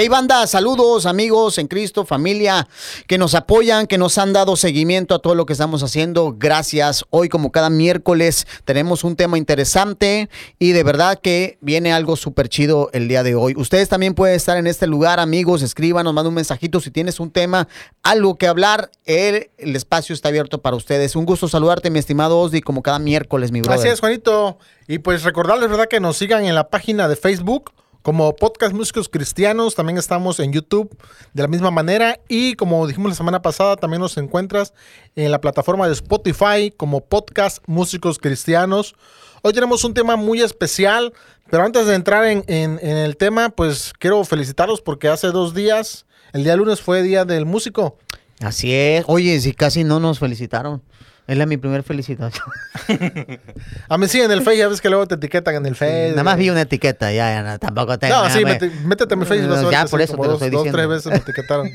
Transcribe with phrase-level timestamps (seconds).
[0.00, 2.68] Hey banda, saludos amigos en Cristo, familia
[3.08, 6.36] que nos apoyan, que nos han dado seguimiento a todo lo que estamos haciendo.
[6.38, 7.04] Gracias.
[7.10, 10.30] Hoy como cada miércoles tenemos un tema interesante
[10.60, 13.54] y de verdad que viene algo súper chido el día de hoy.
[13.56, 17.32] Ustedes también pueden estar en este lugar, amigos, escríbanos, manden un mensajito si tienes un
[17.32, 17.66] tema,
[18.04, 18.92] algo que hablar.
[19.04, 21.16] El, el espacio está abierto para ustedes.
[21.16, 23.80] Un gusto saludarte, mi estimado Osdi, como cada miércoles, mi brother.
[23.80, 24.58] Así es, Juanito.
[24.86, 25.88] Y pues recordarles, ¿verdad?
[25.90, 27.72] Que nos sigan en la página de Facebook
[28.08, 30.96] como Podcast Músicos Cristianos, también estamos en YouTube
[31.34, 34.72] de la misma manera y como dijimos la semana pasada, también nos encuentras
[35.14, 38.94] en la plataforma de Spotify como Podcast Músicos Cristianos.
[39.42, 41.12] Hoy tenemos un tema muy especial,
[41.50, 45.52] pero antes de entrar en, en- en el tema, pues quiero felicitarlos porque hace dos
[45.52, 47.98] días, el día lunes fue Día del Músico.
[48.40, 49.04] Así es.
[49.06, 50.82] Oye, si casi no nos felicitaron.
[51.28, 52.46] Es la mi primer felicitación.
[53.88, 56.10] A mí sí, en el Face, ya ves que luego te etiquetan en el Face.
[56.10, 58.14] Nada más vi una etiqueta, ya, ya, no, tampoco tengo.
[58.16, 60.50] No, sí, me- métete a mi a ver Ya, por eso te lo dos, estoy
[60.50, 60.72] dos, diciendo.
[60.76, 61.70] tres veces me etiquetaron.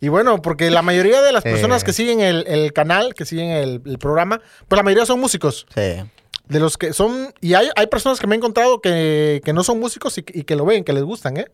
[0.00, 1.86] y bueno, porque la mayoría de las personas Eh.
[1.86, 5.66] que siguen el, el canal, que siguen el, el programa, pues la mayoría son músicos.
[5.74, 6.02] Sí.
[6.46, 7.32] De los que son...
[7.40, 10.44] Y hay, hay personas que me he encontrado que, que no son músicos y, y
[10.44, 11.46] que lo ven, que les gustan, ¿eh?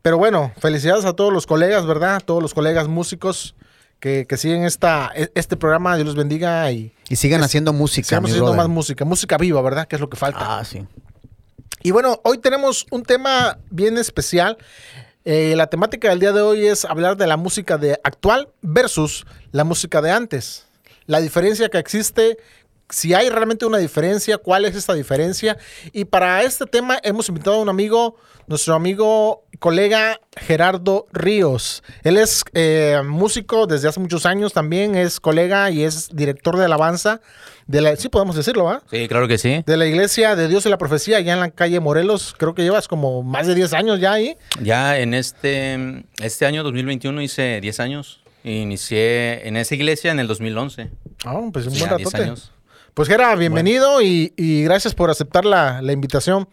[0.00, 2.16] Pero bueno, felicidades a todos los colegas, ¿verdad?
[2.16, 3.54] A todos los colegas músicos
[4.00, 5.96] que, que siguen esta, e- este programa.
[5.96, 8.06] Dios los bendiga y Y sigan haciendo música.
[8.08, 8.68] sigamos haciendo brother.
[8.68, 9.04] más música.
[9.04, 9.86] Música viva, ¿verdad?
[9.88, 10.58] Que es lo que falta.
[10.58, 10.86] Ah, sí.
[11.82, 14.58] Y bueno, hoy tenemos un tema bien especial.
[15.24, 19.26] Eh, la temática del día de hoy es hablar de la música de actual versus
[19.52, 20.64] la música de antes.
[21.06, 22.36] La diferencia que existe,
[22.90, 25.58] si hay realmente una diferencia, cuál es esta diferencia.
[25.92, 31.82] Y para este tema hemos invitado a un amigo, nuestro amigo colega Gerardo Ríos.
[32.02, 36.64] Él es eh, músico desde hace muchos años también, es colega y es director de
[36.64, 37.20] alabanza
[37.68, 38.82] de la, sí podemos decirlo, ¿va?
[38.90, 39.62] Sí, claro que sí.
[39.66, 42.34] de la iglesia de Dios y la profecía allá en la calle Morelos.
[42.36, 44.38] Creo que llevas como más de 10 años ya ahí.
[44.62, 48.22] Ya en este, este año 2021 hice 10 años.
[48.42, 50.90] Inicié en esa iglesia en el 2011.
[51.26, 52.22] Ah, pues un buen 10 ratote.
[52.22, 52.52] años.
[52.98, 56.48] Pues Gera, bienvenido y, y gracias por aceptar la, la invitación.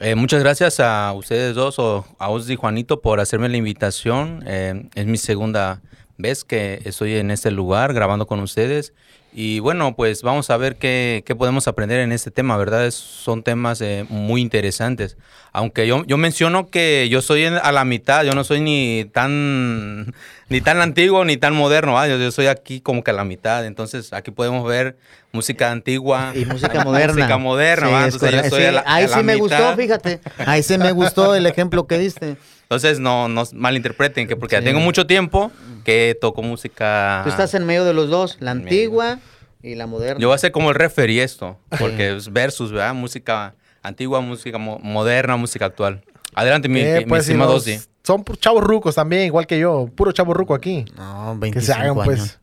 [0.00, 4.42] Eh, muchas gracias a ustedes dos, o a Osdi y Juanito, por hacerme la invitación.
[4.44, 5.82] Eh, es mi segunda
[6.18, 8.92] vez que estoy en este lugar grabando con ustedes.
[9.38, 12.86] Y bueno, pues vamos a ver qué, qué podemos aprender en este tema, ¿verdad?
[12.86, 15.18] Es- son temas eh, muy interesantes.
[15.52, 20.14] Aunque yo, yo menciono que yo soy a la mitad, yo no soy ni tan,
[20.48, 23.66] ni tan antiguo ni tan moderno, yo, yo soy aquí como que a la mitad.
[23.66, 24.96] Entonces aquí podemos ver
[25.32, 27.12] música antigua Y música moderna.
[27.14, 29.58] música moderna, Sí, Entonces yo a la- Ahí a la sí me mitad.
[29.58, 30.20] gustó, fíjate.
[30.46, 32.38] Ahí sí me gustó el ejemplo que diste.
[32.66, 34.64] Entonces no, no malinterpreten, que porque Sí.
[34.64, 35.52] tengo mucho tiempo
[35.84, 37.20] que toco música.
[37.24, 39.18] Tú estás en medio de los dos, la antigua
[39.62, 40.20] y la moderna.
[40.20, 42.94] Yo voy a ser como el referee esto, porque es versus, ¿verdad?
[42.94, 46.02] Música antigua, música mo- moderna, música actual.
[46.34, 47.78] Adelante, mi, Eh, mi pues, si.
[48.02, 49.88] Son chavos rucos también, igual que yo.
[49.94, 50.84] Puro chavo ruco aquí.
[50.96, 52.04] No, Que 25 se hagan, años.
[52.04, 52.38] pues.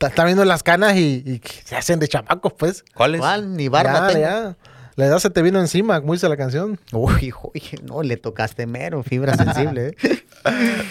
[0.00, 2.84] Están viendo las canas y, y que se hacen de chamacos, pues.
[2.94, 3.20] ¿Cuál es?
[3.20, 3.56] ¿Cuál?
[3.56, 4.20] Ni barba ya, tengo.
[4.20, 4.56] ya.
[4.96, 6.80] La edad se te vino encima, como dice la canción.
[6.92, 9.94] Uy, uy, no, le tocaste mero, fibra sensible.
[10.02, 10.22] ¿eh?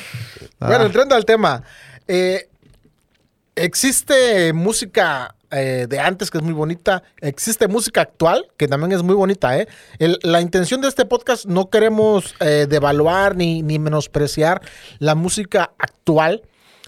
[0.60, 0.86] Bueno, Ah.
[0.86, 1.64] entrando al tema.
[2.08, 2.50] eh,
[3.56, 7.04] existe música eh, de antes que es muy bonita.
[7.22, 9.58] Existe música actual que también es muy bonita.
[9.58, 9.68] ¿eh?
[10.00, 14.62] El- la intención de este podcast no queremos eh, devaluar ni, ni menospreciar
[15.00, 16.44] la música actual.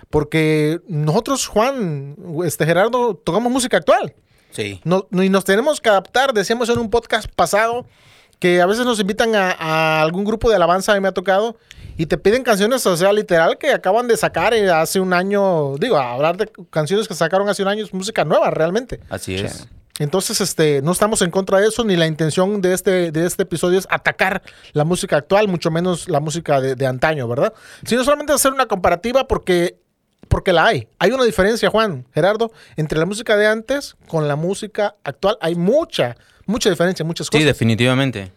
[0.10, 4.14] Porque nosotros, Juan, este Gerardo, tocamos música actual.
[4.52, 4.82] Sí.
[4.84, 6.34] No, y nos tenemos que adaptar.
[6.34, 7.86] Decíamos en un podcast pasado
[8.40, 11.14] que a veces nos invitan a, a algún grupo de alabanza, a mí me ha
[11.14, 11.58] tocado,
[11.98, 15.78] y te piden canciones, o sea, literal, que acaban de sacar eh, hace un año.
[15.78, 19.00] Digo, a hablar de canciones que sacaron hace un año es música nueva, realmente.
[19.10, 19.68] Así es.
[20.00, 23.44] Entonces, este, no estamos en contra de eso, ni la intención de este, de este
[23.44, 24.44] episodio es atacar
[24.74, 27.52] la música actual, mucho menos la música de, de antaño, ¿verdad?
[27.84, 29.80] Sino solamente hacer una comparativa porque,
[30.28, 30.88] porque la hay.
[31.00, 35.38] Hay una diferencia, Juan, Gerardo, entre la música de antes con la música actual.
[35.42, 36.16] Hay mucha,
[36.46, 37.46] mucha diferencia, muchas Sí, cosas.
[37.46, 38.32] definitivamente.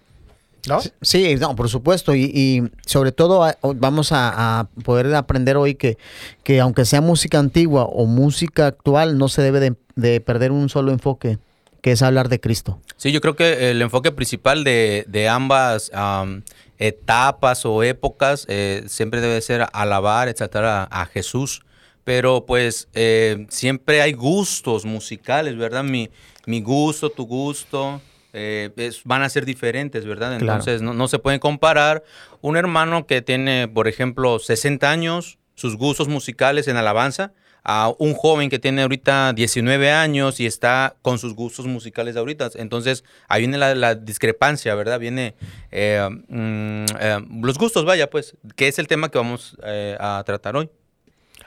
[0.68, 0.78] ¿no?
[1.00, 2.14] Sí, no, por supuesto.
[2.14, 5.96] Y, y sobre todo vamos a, a poder aprender hoy que,
[6.44, 10.68] que aunque sea música antigua o música actual, no se debe de, de perder un
[10.68, 11.38] solo enfoque,
[11.80, 12.78] que es hablar de Cristo.
[12.98, 16.42] Sí, yo creo que el enfoque principal de, de ambas am,
[16.78, 21.62] etapas o épocas eh, siempre debe ser alabar, exaltar a, a Jesús.
[22.10, 25.84] Pero pues eh, siempre hay gustos musicales, ¿verdad?
[25.84, 26.10] Mi,
[26.44, 28.02] mi gusto, tu gusto,
[28.32, 30.36] eh, es- van a ser diferentes, ¿verdad?
[30.40, 30.58] Claro.
[30.58, 32.02] Entonces no, no se pueden comparar.
[32.40, 38.14] Un hermano que tiene, por ejemplo, 60 años, sus gustos musicales en alabanza, a un
[38.14, 42.50] joven que tiene ahorita 19 años y está con sus gustos musicales ahorita.
[42.56, 44.98] Entonces, ahí viene la, discrepancia, ¿verdad?
[44.98, 45.36] Viene
[45.70, 50.24] eh, mm, eh, los gustos, vaya, pues, que es el tema que vamos eh, a
[50.26, 50.70] tratar hoy.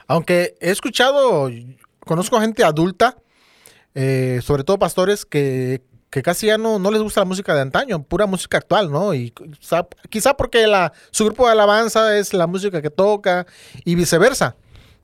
[0.06, 1.50] Aunque he escuchado,
[2.00, 3.16] conozco gente adulta,
[3.94, 5.82] sobre todo pastores, que,
[6.22, 9.14] casi ya no, no les gusta la música de antaño, pura música actual, ¿no?
[9.14, 9.32] Y
[10.10, 13.46] quizá, porque la, su grupo de alabanza es la música que toca
[13.84, 14.56] y viceversa.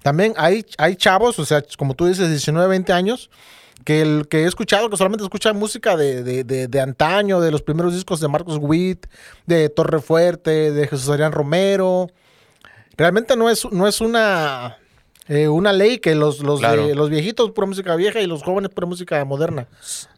[0.03, 3.31] También hay, hay chavos, o sea, como tú dices, 19, 20 años,
[3.85, 7.63] que, el, que he escuchado que solamente escuchan música de, de, de, antaño, de los
[7.63, 9.07] primeros discos de Marcos Witt,
[9.47, 12.09] de Torre Fuerte, de Jesús Adrián Romero.
[12.97, 14.79] Realmente no es, no es una,
[15.31, 18.87] eh, una ley que los, los, los viejitos pura música vieja y los jóvenes pura
[18.87, 19.67] música moderna.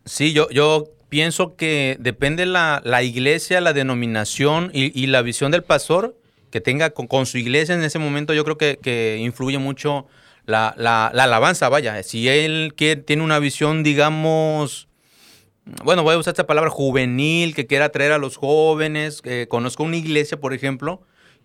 [0.04, 5.52] Sí, yo, yo pienso que depende la, la iglesia, la denominación y, y la visión
[5.52, 6.16] del pastor
[6.52, 10.06] que tenga con, su iglesia en ese momento, yo creo que, influye mucho
[10.44, 10.68] la,
[11.08, 12.00] alabanza, vaya.
[12.02, 14.86] Si él tiene una visión, digamos,
[15.82, 19.22] bueno, voy a usar esta palabra juvenil, que quiera atraer a los jóvenes.
[19.48, 21.00] conozco una iglesia, por ejemplo,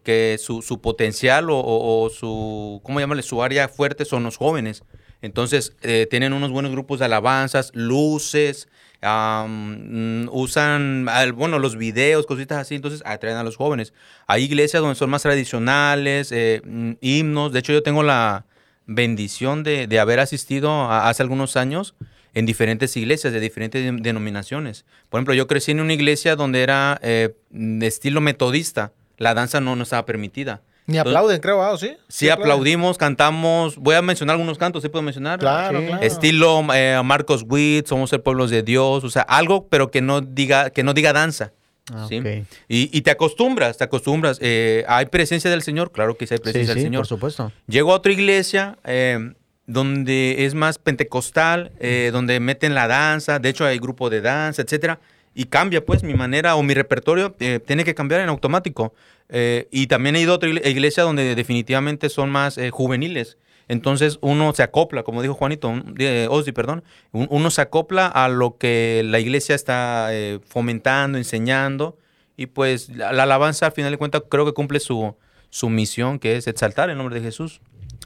[0.07, 3.23] que su, potencial o, su, ¿cómo llamarle?
[3.23, 4.83] Su área fuerte son los jóvenes.
[5.21, 8.69] Entonces, eh, tienen unos buenos grupos de alabanzas, luces,
[9.01, 13.93] Mm, usan, bueno, los videos, cositas así, entonces atraen a los jóvenes.
[14.25, 17.53] Hay iglesias donde son más tradicionales, eh, mm, himnos.
[17.53, 18.45] De hecho, yo tengo la
[18.85, 21.95] bendición de, haber asistido hace algunos años
[22.33, 24.85] en diferentes iglesias de diferentes denominaciones.
[25.09, 28.93] Por ejemplo, yo crecí en una iglesia donde era eh, de estilo metodista.
[29.17, 30.61] La danza no, no estaba permitida.
[30.87, 31.77] Ni aplauden, creo, ¿ah?
[31.77, 31.97] ¿sí?
[32.07, 33.75] Sí, aplaudimos, cantamos.
[33.75, 35.37] Voy a mencionar algunos cantos, ¿sí puedo mencionar?
[35.37, 36.01] Claro, claro.
[36.01, 40.21] Estilo eh, Marcos Witt, Somos el pueblo de Dios, o sea, algo, pero que no
[40.21, 41.51] diga, que no diga danza.
[41.93, 42.21] Ah, ¿sí?
[42.69, 44.39] y, te acostumbras, te acostumbras.
[44.41, 45.91] Eh, ¿Hay presencia del Señor?
[45.91, 47.01] Claro que sí hay presencia del Señor.
[47.01, 47.51] por supuesto.
[47.67, 49.33] Llego a otra iglesia eh,
[49.65, 51.73] donde es más pentecostal,
[52.13, 54.99] donde meten la danza, de hecho hay grupo de danza, etcétera
[55.37, 58.95] y cambia pues mi manera o mi repertorio tiene que cambiar en automático.
[59.29, 63.37] Eh, y también he ido a otra iglesia donde definitivamente son más eh, juveniles.
[63.67, 69.03] Entonces uno se acopla, como dijo Juanito, eh, perdón, uno se acopla a lo que
[69.05, 70.09] la iglesia está
[70.47, 71.99] fomentando, enseñando.
[72.35, 75.15] Y pues la, alabanza, al final de cuentas, creo que cumple su,
[75.51, 77.61] su misión, que es exaltar el nombre de Jesús.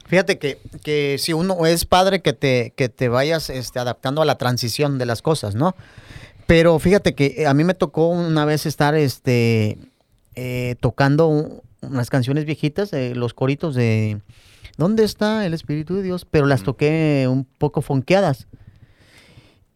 [0.06, 4.26] Fíjate que, que, si uno es padre que te, que te vayas este, adaptando a
[4.26, 5.74] la transición de las cosas, ¿no?
[6.52, 9.78] Pero fíjate que a mí me tocó una vez estar este,
[10.34, 14.20] eh, tocando unas canciones viejitas, los coritos de
[14.76, 16.26] ¿Dónde está el Espíritu de Dios?
[16.30, 18.48] Pero las toqué un poco fonqueadas.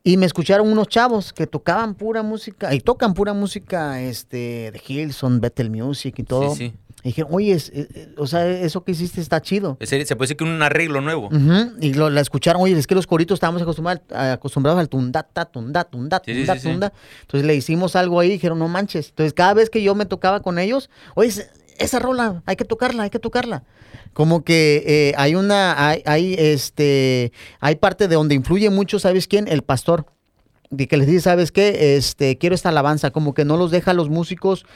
[0.04, 4.82] Y me escucharon unos chavos que tocaban pura música, y tocan pura música este, de
[4.86, 6.54] Hilson, Bethel Music y todo.
[6.54, 6.74] Sí, sí.
[7.06, 9.76] Y dije, oye, eh, eh, o sea, eso que hiciste está chido.
[9.80, 9.86] Se
[10.16, 11.30] puede decir que un arreglo nuevo.
[11.80, 15.84] Y lo, la escucharon, oye, es que los coritos estábamos acostumbrados, acostumbrados al tundata, tunda,
[15.84, 16.92] tunda, tunda, tunda.
[17.20, 19.10] Entonces le hicimos algo ahí y dijeron, no manches.
[19.10, 21.30] Entonces cada vez que yo me tocaba con ellos, oye,
[21.78, 23.62] esa rola, hay que tocarla, hay que tocarla.
[24.12, 27.30] Como que eh, hay una, hay, hay, este,
[27.60, 29.46] hay parte de donde influye mucho, ¿sabes quién?
[29.46, 30.06] El pastor
[30.70, 31.94] de que les dice, ¿sabes qué?
[31.96, 34.66] Este, quiero esta alabanza, como que no los deja a los músicos,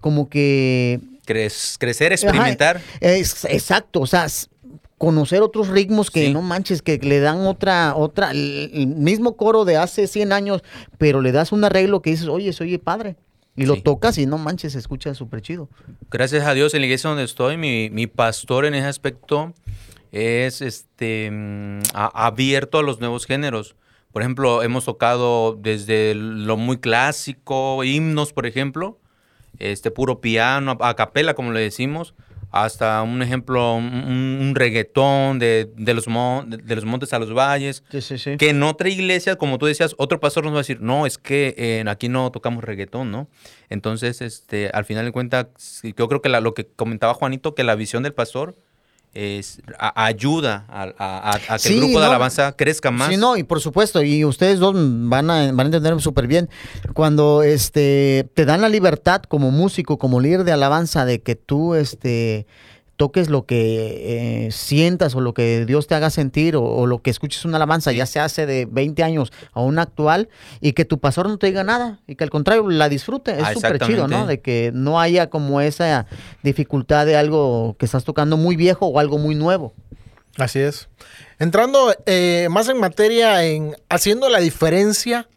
[0.00, 2.80] como que crecer, experimentar.
[3.00, 4.26] exacto, o sea,
[4.98, 9.76] conocer otros ritmos que no manches, que le dan otra, otra, el, mismo coro de
[9.76, 10.62] hace 100 años,
[10.98, 13.16] pero le das un arreglo que dices, oye, soy padre.
[13.58, 15.70] Y lo tocas y no manches, se escucha súper chido.
[16.10, 19.54] Gracias a Dios en la iglesia donde estoy, mi, mi pastor en ese aspecto
[20.12, 23.74] es este mm, abierto a los nuevos géneros.
[24.12, 28.98] Por ejemplo, hemos tocado desde lo muy clásico, himnos, por ejemplo,
[29.58, 32.14] este puro piano, a capela, como le decimos,
[32.50, 36.06] hasta un ejemplo, un, reggaetón de, los
[36.46, 37.82] de, los montes a los valles.
[38.38, 41.18] Que en otra iglesia, como tú decías, otro pastor nos va a decir, no, es
[41.18, 43.28] que eh, aquí no tocamos reggaetón, ¿no?
[43.68, 45.48] Entonces, este, al final de cuentas,
[45.82, 48.56] yo creo que lo que comentaba Juanito, que la visión del pastor
[49.16, 53.08] es, ayuda a, que el grupo de alabanza crezca más.
[53.08, 56.50] Sí, no, y por supuesto, y ustedes dos van a, van a entender súper bien,
[56.92, 61.74] cuando este, te dan la libertad como músico, como líder de alabanza, de que tú
[61.74, 62.46] este,
[62.96, 67.10] toques lo que eh, sientas o lo que Dios te haga sentir o, lo que
[67.10, 70.28] escuches una alabanza, ya se hace de 20 años a una actual,
[70.60, 73.32] y que tu pastor no te diga nada y que al contrario la disfrute.
[73.32, 74.26] Es ah, súper chido, ¿no?
[74.26, 76.06] De que no haya como esa
[76.42, 79.74] dificultad de algo que estás tocando muy viejo o algo muy nuevo.
[80.36, 80.88] Así es.
[81.38, 85.28] Entrando eh, más en materia, en haciendo la diferencia,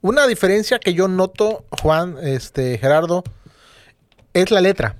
[0.00, 3.24] una diferencia que yo noto, Juan, este, Gerardo,
[4.34, 4.96] es la letra.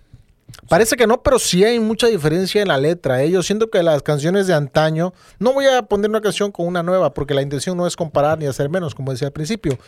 [0.68, 3.22] Parece que no, pero sí hay mucha diferencia en la letra.
[3.22, 3.30] ¿eh?
[3.30, 6.82] Yo siento que las canciones de antaño, no voy a poner una canción con una
[6.82, 9.78] nueva, porque la intención no es comparar ni hacer menos, como decía al principio.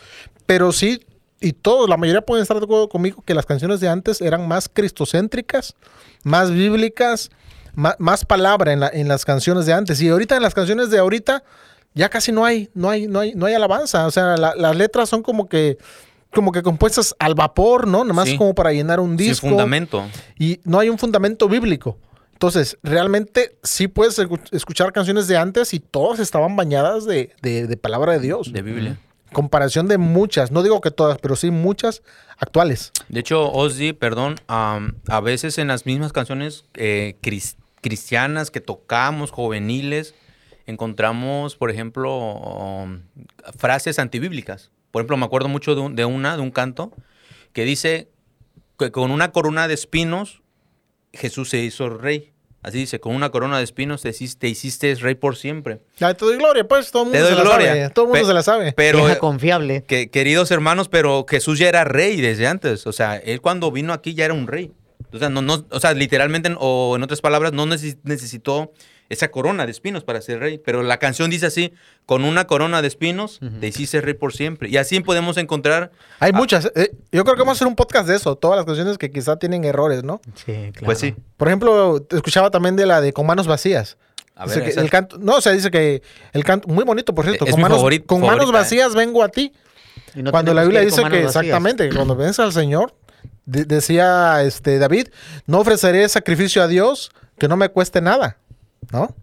[0.45, 1.05] Pero sí,
[1.39, 4.47] y todos, la mayoría pueden estar de acuerdo conmigo que las canciones de antes eran
[4.47, 5.75] más cristocéntricas,
[6.23, 7.29] más bíblicas,
[7.73, 10.01] más, más palabra en, la- en las canciones de antes.
[10.01, 11.43] Y ahorita en las canciones de ahorita
[11.93, 14.05] ya casi no hay, no hay, no hay, no hay alabanza.
[14.07, 15.77] O sea, la- las letras son como que,
[16.33, 18.03] como que compuestas al vapor, ¿no?
[18.03, 18.37] Nomás Sí.
[18.37, 19.47] como para llenar un Sin disco.
[19.49, 20.03] fundamento.
[20.39, 21.97] Y no hay un fundamento bíblico.
[22.33, 27.67] Entonces, realmente sí puedes escu- escuchar canciones de antes y todas estaban bañadas de, de-
[27.67, 28.51] de palabra de Dios.
[28.51, 28.99] De Biblia.
[29.31, 32.01] Comparación de muchas, no digo que todas, pero sí muchas
[32.37, 32.91] actuales.
[33.07, 38.59] De hecho, Ozzy, perdón, am, a veces en las mismas canciones eh, cris- cristianas que
[38.59, 40.15] tocamos, juveniles,
[40.65, 43.01] encontramos, por ejemplo, um,
[43.57, 44.71] frases antibíblicas.
[44.91, 46.91] Por ejemplo, me acuerdo mucho de, un- de una, de un canto,
[47.53, 48.09] que dice
[48.77, 50.41] que con una corona de espinos
[51.13, 52.31] Jesús se hizo rey.
[52.63, 55.81] Así dice, con una corona de espinos te hiciste, te hiciste rey por siempre.
[55.97, 57.67] Ya, te doy gloria, pues todo el Te mundo doy se la gloria.
[57.73, 57.89] sabe.
[57.89, 58.73] Todo el mundo Pe- se la sabe.
[58.73, 59.83] Pero, Vieja confiable.
[59.87, 62.85] que, queridos hermanos, pero Jesús ya era rey desde antes.
[62.85, 64.71] O sea, él cuando vino aquí ya era un rey.
[65.11, 68.71] O sea, no, no, o sea literalmente, o en otras palabras, no neces- necesitó
[69.11, 70.57] esa corona de espinos para ser rey.
[70.57, 71.73] Pero la canción dice así,
[72.05, 74.69] con una corona de espinos te hiciste rey por siempre.
[74.69, 76.71] Y así podemos encontrar, Hay muchas.
[76.75, 78.35] eh, yo creo que vamos a hacer un podcast de eso.
[78.35, 80.21] Todas las canciones que quizá tienen errores, ¿no?
[80.35, 80.85] Sí, claro.
[80.85, 81.15] pues sí.
[81.37, 83.97] Por ejemplo, te escuchaba también de la de Con manos vacías.
[84.35, 86.01] A Dice ver, que el canto, no, o sea, dice que
[86.33, 87.45] el canto, muy bonito, por cierto.
[87.45, 87.77] Es con mi manos,
[88.07, 88.61] con manos favorita, ¿eh?
[88.61, 89.51] vacías vengo a ti.
[90.15, 92.95] Y no cuando la Biblia dice que exactamente, que cuando ves al Señor,
[93.45, 95.09] de- decía este David,
[95.45, 98.37] no ofreceré sacrificio a Dios que no me cueste nada,
[98.91, 99.15] ¿no?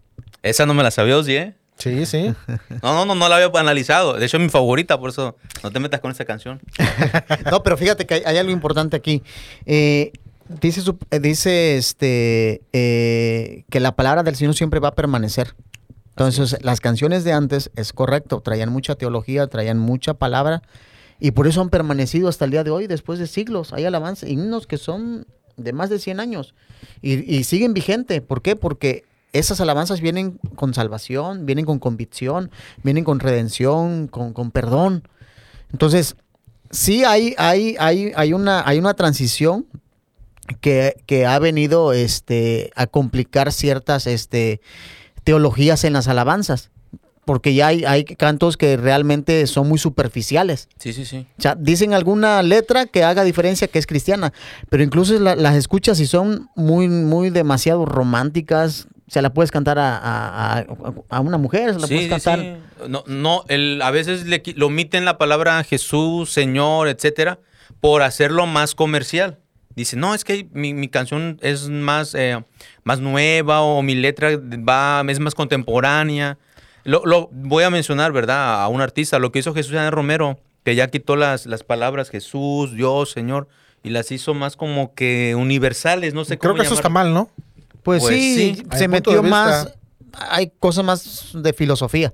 [0.43, 1.55] esa no me la sabía, Ozzy, ¿eh?
[1.77, 2.33] Sí, sí.
[2.83, 4.13] No, no, no, no la había analizado.
[4.13, 6.61] De hecho, es mi favorita, por eso no te metas con esa canción.
[7.51, 9.23] No, pero fíjate que hay, hay algo importante aquí.
[9.65, 10.11] Eh,
[10.61, 15.55] dice, eh, dice este, eh, que la palabra del Señor siempre va a permanecer.
[16.09, 20.61] Entonces, las canciones de antes, es correcto, traían mucha teología, traían mucha palabra,
[21.17, 23.71] y por eso han permanecido hasta el día de hoy, después de siglos.
[23.71, 26.55] Hay alabanzas, himnos que son de más de 100 años,
[27.01, 28.21] y, y siguen vigente.
[28.21, 28.57] ¿Por qué?
[28.57, 32.51] Porque esas alabanzas vienen con salvación, vienen con convicción,
[32.83, 35.07] vienen con redención, con, con perdón.
[35.71, 36.15] Entonces,
[36.71, 39.65] sí hay, hay, hay, hay, una, hay una transición
[40.61, 44.61] que, que ha venido este, a complicar ciertas este,
[45.23, 46.71] teologías en las alabanzas.
[47.25, 50.67] Porque ya hay, hay cantos que realmente son muy superficiales.
[50.79, 51.27] Sí, sí, sí.
[51.37, 54.33] O sea, dicen alguna letra que haga diferencia que es cristiana,
[54.71, 58.87] pero incluso la- las escuchas y son muy, muy demasiado románticas.
[59.09, 60.65] Se la puedes cantar a, a- a-
[61.09, 62.39] a una mujer, se la Sí, puedes sí, cantar.
[62.39, 62.87] sí.
[62.87, 67.39] No, no el, a veces le, omiten la palabra Jesús, Señor, etcétera,
[67.81, 69.39] por hacerlo más comercial.
[69.75, 72.43] Dice, no, es que mi, mi canción es más, eh,
[72.83, 76.37] más nueva o mi letra va, es más contemporánea.
[76.83, 78.61] Lo, lo- voy a mencionar, ¿verdad?
[78.63, 82.09] A un artista, lo que hizo Jesús Daniel Romero, que ya quitó las, las palabras
[82.09, 83.47] Jesús, Dios, Señor,
[83.83, 87.13] y las hizo más como que universales, no sé Creo cómo que eso está mal,
[87.13, 87.29] ¿no?
[87.83, 89.73] Pues, Pues sí, se metió más.
[90.13, 92.13] Hay cosas más de filosofía.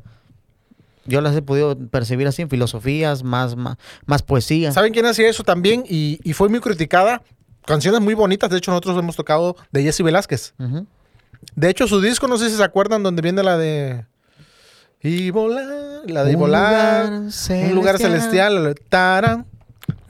[1.05, 4.71] Yo las he podido percibir así, en filosofías, más, más, más poesía.
[4.71, 5.83] ¿Saben quién hacía eso también?
[5.87, 7.21] Y, y fue muy criticada.
[7.65, 8.49] Canciones muy bonitas.
[8.49, 10.53] De hecho, nosotros hemos tocado de Jesse Velázquez.
[11.55, 14.05] De hecho, su disco, no sé si se acuerdan, donde viene la de.
[15.01, 15.65] Y volar.
[16.07, 17.05] La de Un volar.
[17.09, 18.75] lugar Un lugar celestial.
[18.89, 19.45] Taran.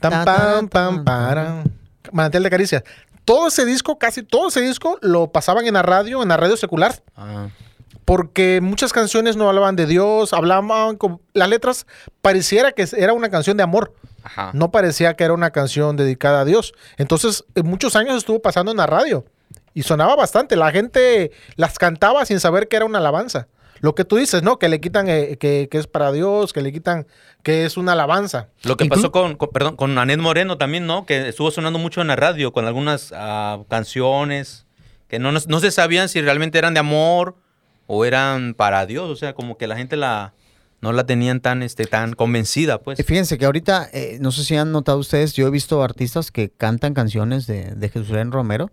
[0.00, 1.72] Tan, Ta, pam, pam, ta, paran.
[2.12, 2.82] Manantial de caricias.
[3.26, 6.56] Todo ese disco, casi todo ese disco, lo pasaban en la radio, en la radio
[6.56, 7.02] secular.
[7.16, 7.48] Ah,
[8.06, 11.20] Porque muchas canciones no hablaban de Dios, hablaban con.
[11.34, 11.86] Las letras
[12.22, 13.92] pareciera que era una canción de amor.
[14.22, 14.50] ajá.
[14.54, 16.72] No parecía que era una canción dedicada a Dios.
[16.96, 19.24] Entonces, en muchos años estuvo pasando en la radio.
[19.74, 20.56] Y sonaba bastante.
[20.56, 23.48] La gente las cantaba sin saber que era una alabanza.
[23.80, 24.58] Lo que tú dices, ¿no?
[24.58, 27.06] Que le quitan eh, que, que es para Dios, que le quitan
[27.42, 28.48] que es una alabanza.
[28.62, 31.06] Lo que Inclu- pasó con, con- perdón, con Anet Moreno también, ¿no?
[31.06, 34.66] Que estuvo sonando mucho en la radio con algunas ah, canciones
[35.08, 37.36] que no, no se sabían si realmente eran de amor
[37.86, 39.08] o eran para Dios.
[39.10, 40.32] O sea, como que la gente la
[40.82, 43.02] no la tenían tan, este, tan convencida, pues.
[43.04, 46.50] Fíjense que ahorita, eh, no sé si han notado ustedes, yo he visto artistas que
[46.50, 48.70] cantan canciones de, de Jesús León Romero,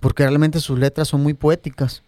[0.00, 2.02] porque realmente sus letras son muy poéticas.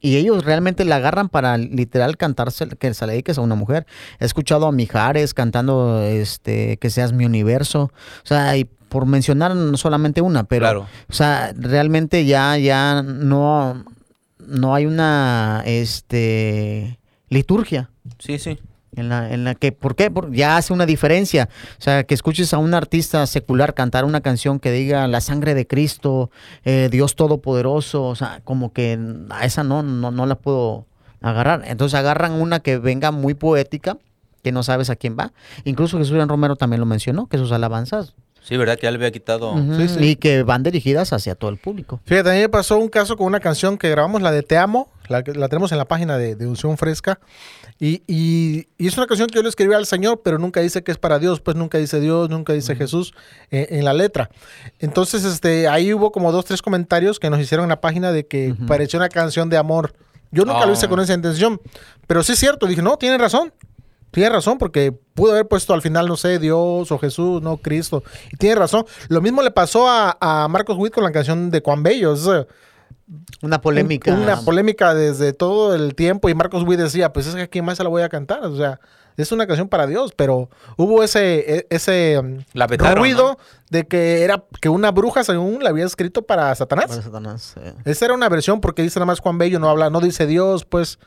[0.00, 3.86] Y ellos realmente la agarran para literal cantarse, que se le dediques a una mujer.
[4.20, 7.90] He escuchado a Mijares cantando este, que seas mi universo.
[8.22, 10.86] O sea, y por mencionar no solamente una, pero Claro.
[11.08, 13.84] o sea, realmente ya, ya no,
[14.38, 17.90] no hay una este liturgia.
[18.18, 18.58] Sí, sí.
[18.96, 20.10] En la, en la que, ¿por qué?
[20.10, 21.48] Por- ya hace una diferencia.
[21.78, 25.54] O sea, que escuches a un artista secular cantar una canción que diga la sangre
[25.54, 26.30] de Cristo,
[26.64, 28.98] eh, Dios Todopoderoso, o sea, como que
[29.30, 30.86] a esa no, no, no la puedo
[31.20, 31.62] agarrar.
[31.66, 33.98] Entonces agarran una que venga muy poética,
[34.42, 35.32] que no sabes a quién va.
[35.64, 38.14] Incluso Jesús Julián Romero también lo mencionó, que sus alabanzas.
[38.40, 38.76] Sí, ¿verdad?
[38.76, 39.54] Que ya le había quitado.
[39.76, 39.98] Sí, sí.
[40.02, 42.00] Y que van dirigidas hacia todo el público.
[42.06, 44.56] Fíjate, a mí me pasó un caso con una canción que grabamos, la de Te
[44.56, 47.18] Amo, la, que- la tenemos en la página de, de Unción Fresca.
[47.80, 50.82] Y, y- y es una canción que yo le escribí al Señor, pero nunca dice
[50.82, 53.14] que es para Dios, pues nunca dice Dios, nunca dice Jesús
[53.52, 54.30] eh, en la letra.
[54.80, 58.26] Entonces, este, ahí hubo como dos, tres comentarios que nos hicieron en la página de
[58.26, 59.94] que parecía una canción de amor.
[60.32, 60.88] Yo nunca lo hice Ah.
[60.88, 61.60] con esa intención,
[62.06, 63.52] pero sí es cierto, dije, no, tiene razón.
[64.10, 68.02] Tiene razón, porque pudo haber puesto al final, no sé, Dios o Jesús, no Cristo.
[68.32, 68.86] Y tiene razón.
[69.08, 72.14] Lo mismo le pasó a, a Marcos Witt con la canción de Juan Bello.
[72.14, 72.26] Es,
[73.42, 74.12] Una polémica.
[74.12, 76.28] un- una polémica desde todo el tiempo.
[76.28, 78.44] Y Marcos Witt decía, pues es que aquí más se la voy a cantar.
[78.44, 78.80] O sea,
[79.16, 80.12] es una canción para Dios.
[80.14, 83.38] Pero hubo ese, e- ese um, La vetaron, ruido ¿no?
[83.70, 86.86] de que era que una bruja, según la había escrito para Satanás.
[86.88, 87.54] Para Satanás.
[87.84, 90.64] Esa era una versión porque dice nada más Juan Bello, no habla, no dice Dios,
[90.64, 90.98] pues.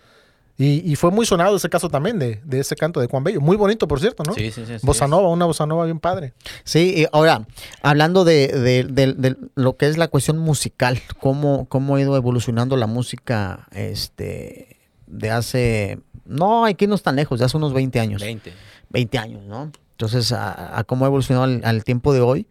[0.58, 3.42] Y, y fue muy sonado ese caso también de, de ese canto de Juan Bello.
[3.42, 4.34] Muy bonito, por cierto, ¿no?
[4.34, 4.78] Sí, sí, sí.
[4.80, 4.86] sí.
[4.86, 6.34] Bossa nova, una bossa nova bien padre.
[6.64, 7.48] Sí, y ahora,
[7.82, 12.16] hablando de, de- de- de lo que es la cuestión musical, cómo, cómo ha ido
[12.16, 14.78] evolucionando la música este,
[15.08, 18.22] de hace, no hay que irnos tan lejos, de hace unos 20 años.
[18.22, 18.54] 20.
[18.90, 19.72] 20 años, ¿no?
[19.92, 22.48] Entonces, a, a cómo ha evolucionado al, al tiempo de hoy.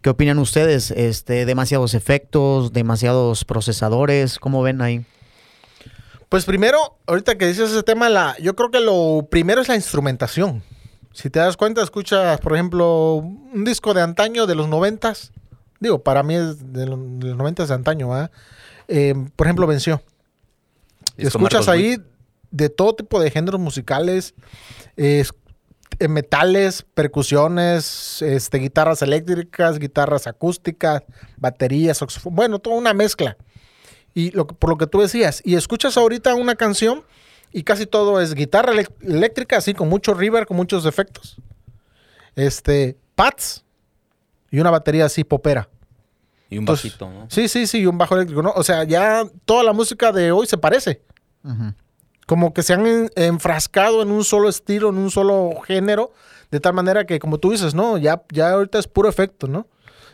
[0.00, 0.90] ¿Qué opinan ustedes?
[0.90, 5.04] Este, demasiados efectos, demasiados procesadores, ¿cómo ven ahí?
[6.32, 9.74] Pues primero, ahorita que dices ese tema, la, yo creo que lo primero es la
[9.76, 10.62] instrumentación.
[11.12, 15.30] Si te das cuenta, escuchas, por ejemplo, un disco de antaño de los noventas.
[15.78, 18.30] Digo, para mí es de los, noventas de antaño, ¿verdad?
[18.88, 20.00] Eh, por ejemplo, venció.
[21.18, 22.02] Escuchas Marcos ahí Witt.
[22.50, 24.32] de todo tipo de géneros musicales,
[24.96, 25.34] es-
[25.98, 31.02] eh, metales, percusiones, este, guitarras eléctricas, guitarras acústicas,
[31.36, 33.36] baterías, saxofón, bueno, toda una mezcla.
[34.14, 37.02] Y lo, que- por lo que tú decías, y escuchas ahorita una canción
[37.52, 38.72] y casi todo es guitarra
[39.02, 41.36] eléctrica, así con mucho reverb, con muchos efectos.
[42.34, 43.64] Este, pads
[44.50, 45.68] y una batería así popera.
[46.48, 47.26] Y un Entonces, bajito, ¿no?
[47.30, 48.52] Sí, sí, sí, y un bajo eléctrico, ¿no?
[48.54, 51.02] O sea, ya toda la música de hoy se parece.
[52.26, 56.12] Como que se han en- enfrascado en un solo estilo, en un solo género,
[56.50, 59.66] de tal manera que, como tú dices, no, ya, ya ahorita es puro efecto, ¿no?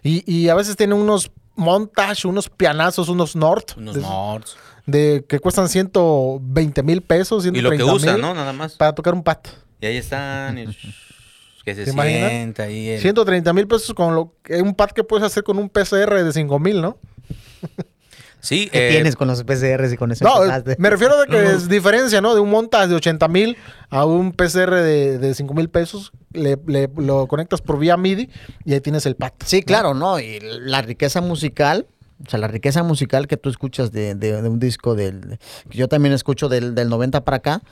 [0.03, 4.57] Y, y a veces tienen unos montage, unos pianazos, unos Nord, Unos de, Nords.
[4.87, 8.33] de- que cuestan 120 mil pesos, Y lo que 130 usa, ¿no?
[8.35, 8.75] Nada más.
[8.77, 9.47] Para tocar un pat.
[9.81, 10.57] Y ahí están.
[10.59, 10.65] y
[11.65, 12.89] que se sienta ahí.
[12.89, 16.23] el- 130 mil pesos con lo que un pad que puedes hacer con un PCR
[16.25, 16.97] de 5 mil, ¿no?
[18.41, 20.25] Sí, ¿Qué eh, tienes con los PCRs y con eso?
[20.25, 20.77] No, empezaste?
[20.79, 21.51] me refiero de que No, no.
[21.51, 22.35] es diferencia, ¿no?
[22.35, 23.57] De un montage de 80 mil
[23.91, 28.31] a un PCR de, de 5 mil pesos, le, le- lo conectas por vía MIDI
[28.65, 29.35] y ahí tienes el pat.
[29.45, 30.21] Sí, claro, ¿no?
[30.21, 31.87] Y la riqueza musical,
[32.25, 35.39] o sea, la riqueza musical que tú escuchas de, de- de un disco del...
[35.69, 37.63] que yo también escucho del, del 90 para acá,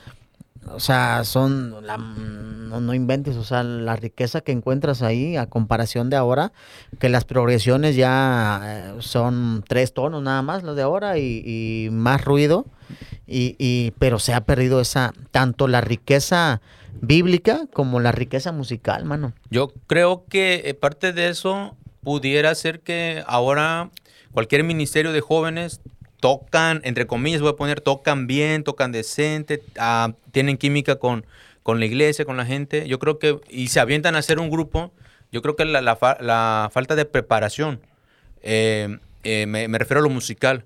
[0.67, 1.85] o sea, son...
[1.85, 6.51] la- no, inventes, o sea, la riqueza que encuentras ahí a comparación de ahora,
[6.99, 11.89] que las progresiones ya eh, son tres tonos nada más, los de ahora, y, y
[11.91, 12.65] más ruido,
[13.25, 16.61] y, y- pero se ha perdido esa, tanto la riqueza
[17.01, 19.33] bíblica como la riqueza musical, mano.
[19.49, 23.91] Yo creo que eh, parte de eso pudiera ser que ahora
[24.31, 25.81] cualquier ministerio de jóvenes
[26.19, 31.25] tocan, entre comillas voy a poner, tocan bien, tocan decente, ah, tienen química con,
[31.63, 32.87] con la iglesia, con la gente.
[32.87, 34.91] Yo creo que, y se avientan a hacer un grupo,
[35.31, 37.79] yo creo que la, la fa- la falta de preparación,
[38.41, 40.63] eh, eh, me, me refiero a lo musical.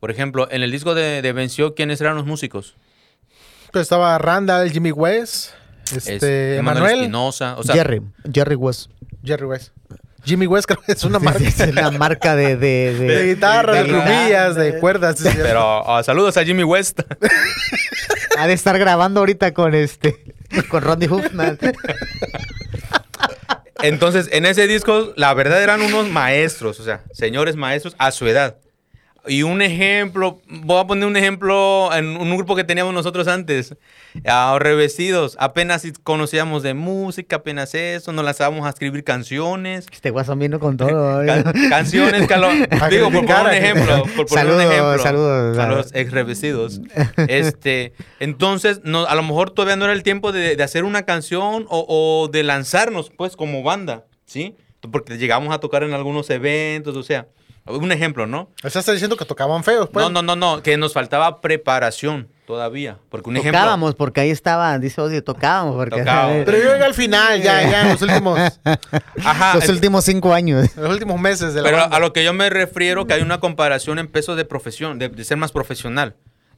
[0.00, 2.74] Por ejemplo, en el disco de, de Venció, ¿quiénes eran los músicos?
[3.72, 5.50] Pues estaba Randall, Jimmy West,
[5.90, 8.90] este, Es Emanuel, Espinosa, o sea, Jerry, Jerry West.
[9.24, 9.72] Jerry West.
[10.24, 13.74] Jimmy West creo que es una marca Es la marca de, de, de, de guitarra,
[13.74, 15.18] de, plumillas, de cuerdas.
[15.18, 17.00] sí, pero ah, saludos a Jimmy West.
[18.36, 20.34] Ha de estar grabando ahorita con este,
[20.68, 21.56] con Rodney Hoofman.
[23.80, 28.26] Entonces, en ese disco, la verdad eran unos maestros, o sea, señores maestros a su
[28.26, 28.56] edad.
[29.26, 33.74] Y un ejemplo, voy a poner un ejemplo en un grupo que teníamos nosotros antes,
[34.26, 35.36] a Revestidos.
[35.40, 39.86] Apenas conocíamos de música, apenas eso, nos lanzábamos a escribir canciones.
[39.90, 41.22] Este guasón vino con todo.
[41.22, 41.26] ¿eh?
[41.26, 45.58] Can- canciones, A digo, por poner un a ejemplo, por poner Saludos, un ejemplo saludos.
[45.58, 46.80] a los ex revestidos.
[47.28, 51.04] Este, entonces, no, a lo mejor todavía no era el tiempo de, de hacer una
[51.04, 54.54] canción o, o de lanzarnos, pues, como banda, ¿sí?
[54.92, 57.26] Porque llegamos a tocar en algunos eventos, o sea,
[57.66, 58.50] un ejemplo, ¿no?
[58.62, 60.04] O sea, está diciendo que tocaban feos, pues.
[60.04, 62.28] No, no, no, no, que nos faltaba preparación.
[62.46, 62.98] todavía.
[63.08, 63.58] Porque un ejemplo...
[63.58, 65.76] Tocábamos, porque ahí estaba, dice Ozzy, tocábamos.
[65.76, 66.42] Porque, Tocábamos.
[66.44, 68.38] Pero yo llegué al final, ya, ya, en los últimos,
[69.24, 70.76] Ajá, los últimos cinco años.
[70.76, 71.96] los últimos meses de la Pero banda.
[71.96, 75.08] a lo que yo me refiero que hay una comparación en pesos de profesión, de,
[75.08, 76.16] de ser más profesional.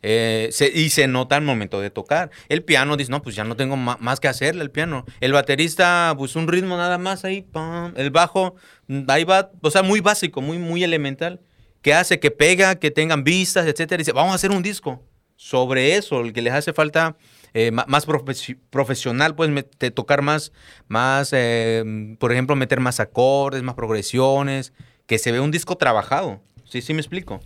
[0.09, 2.31] Eh, se- y se nota al momento de tocar.
[2.49, 5.05] El piano dice, no, pues ya no tengo más que hacerle el piano.
[5.21, 7.93] El baterista, pues un ritmo nada más ahí, pam.
[7.97, 8.55] El bajo,
[8.87, 11.41] mm, ahí va, o sea, muy básico, muy, muy elemental.
[11.83, 13.97] Que hace que pega, que tengan vistas, etcétera.
[14.01, 15.03] Y dice, vamos a hacer un disco
[15.35, 17.17] sobre eso, el que les hace falta
[17.53, 20.53] eh, más profesi- profesional, pues me- te- tocar más,
[20.89, 21.83] más eh,
[22.21, 24.73] por ejemplo, meter más acordes, más progresiones,
[25.07, 26.43] que se ve un disco trabajado.
[26.65, 27.41] Sí, sí me explico.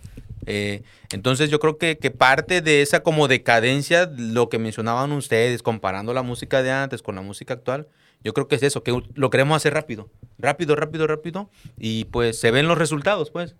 [0.45, 5.63] Eh, entonces yo creo que, que parte de esa como decadencia, lo que mencionaban ustedes,
[5.63, 7.87] comparando la música de antes con la música actual,
[8.23, 12.39] yo creo que es eso, que lo queremos hacer rápido, rápido, rápido, rápido, y pues
[12.39, 13.55] se ven los resultados, pues.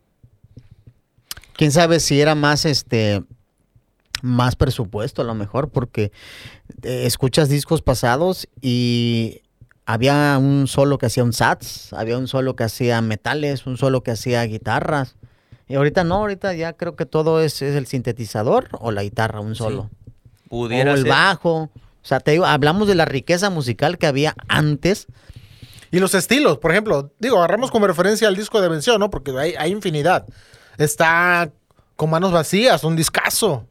[1.53, 3.23] Quién sabe si era más este
[4.21, 6.11] más presupuesto a lo mejor, porque
[6.83, 9.41] eh, escuchas discos pasados y
[9.85, 14.03] había un solo que hacía un sats, había un solo que hacía metales, un solo
[14.03, 15.15] que hacía guitarras.
[15.71, 19.39] Y ahorita no, ahorita ya creo que todo es, es el sintetizador o la guitarra,
[19.39, 19.89] un solo.
[20.49, 21.09] Pudiera o el ser.
[21.09, 21.53] bajo.
[21.63, 21.69] O
[22.01, 25.07] sea, te digo, hablamos de la riqueza musical que había antes.
[25.89, 29.09] Y los estilos, por ejemplo, digo, agarramos como referencia al disco de Vención, ¿no?
[29.09, 30.25] Porque hay, hay infinidad.
[30.77, 31.49] Está
[31.95, 33.65] con manos vacías, un discazo.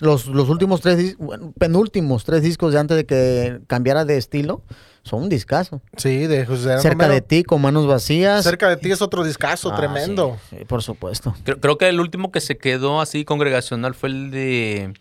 [0.00, 4.62] Los, los últimos tres, bueno, penúltimos tres discos de antes de que cambiara de estilo,
[5.02, 5.80] son un discazo.
[5.96, 7.14] Sí, de José Cerca Romero.
[7.14, 8.44] de ti, con manos vacías.
[8.44, 10.36] Cerca de ti es otro discazo Ah, tremendo.
[10.50, 11.34] sí, sí, por supuesto.
[11.44, 14.92] Creo, creo que el último que se quedó así congregacional fue el de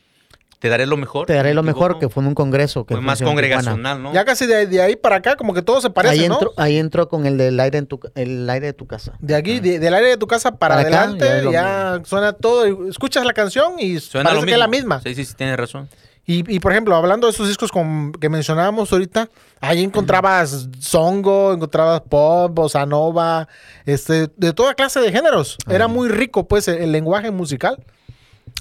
[0.59, 1.25] Te daré lo mejor.
[1.27, 2.85] Te daré ¿me lo mejor, que fue en un congreso.
[2.85, 4.11] Que fue más congregacional, ¿no?
[4.13, 6.33] Ya casi de, de ahí para acá, como que todo se parece, ahí, ¿no?
[6.35, 9.13] entró, ahí entró con el del aire, en tu, el aire de tu casa.
[9.19, 12.87] De aquí, de- del área de tu casa para, Para acá, adelante, ya suena todo.
[12.89, 14.95] Escuchas la canción y Suena parece lo que es la mismo.
[14.95, 15.01] misma.
[15.01, 15.87] Sí, sí, sí, tienes razón.
[16.31, 19.29] Y, y, por ejemplo, hablando de esos discos con- que mencionábamos ahorita,
[19.61, 23.47] ahí encontrabas zongo, encontrabas pop, bossa nova,
[23.87, 25.57] este, de toda clase de géneros.
[25.67, 27.83] Era muy rico, pues, el, el lenguaje musical.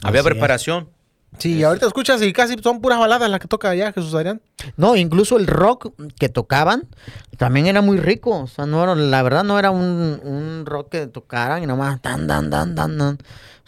[0.02, 0.32] Había Así es.
[0.32, 0.88] preparación.
[1.36, 4.40] Sí, y ahorita escuchas y casi son puras baladas las que toca allá Jesús Adrián.
[4.78, 6.88] No, incluso el rock que tocaban
[7.36, 8.30] también era muy rico.
[8.44, 12.00] O sea, no era, la verdad no era un, un rock que tocaran y nomás
[12.00, 13.18] tan, tan, tan, tan, tan.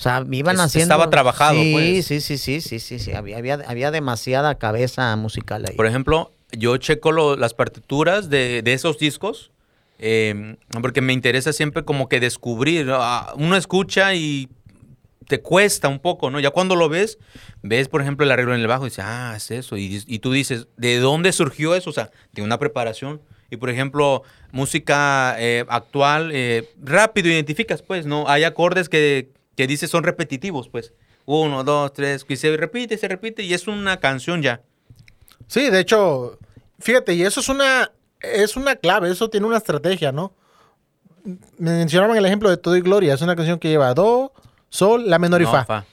[0.01, 0.95] O sea, iban Es- haciendo...
[0.95, 2.07] estaba trabajado, sí, pues.
[2.07, 3.13] Sí, sí, sí, sí, sí, sí.
[3.13, 5.77] Había, había, había demasiada cabeza musical ahí.
[5.77, 9.51] Por ejemplo, yo checo lo- las partituras de, de esos discos
[9.99, 12.89] eh, porque me interesa siempre como que descubrir.
[12.91, 14.49] Ah, Uno escucha y
[15.29, 16.41] te cuesta un poco, ¿no?
[16.41, 17.19] Ya cuando lo ves,
[17.63, 19.77] ves, por ejemplo, el arreglo en el bajo y dices, ah, es eso.
[19.77, 21.91] Y, y tú dices, ¿de dónde surgió eso?
[21.91, 23.21] O sea, de una preparación.
[23.51, 28.27] Y, por ejemplo, música eh, actual, eh, rápido identificas, pues, ¿no?
[28.27, 30.93] Hay acordes que, que dices son repetitivos, pues.
[31.27, 34.63] Uno, dos, tres, y se repite, se repite, y es una canción ya.
[35.47, 36.39] Sí, de hecho,
[36.79, 40.33] fíjate, y eso es una, es una clave, eso tiene una estrategia, ¿no?
[41.59, 44.33] Mencionaban el ejemplo de Todo y Gloria, es una canción que lleva Do,
[44.71, 45.65] Sol, La menor y No, fa.
[45.65, 45.85] fa.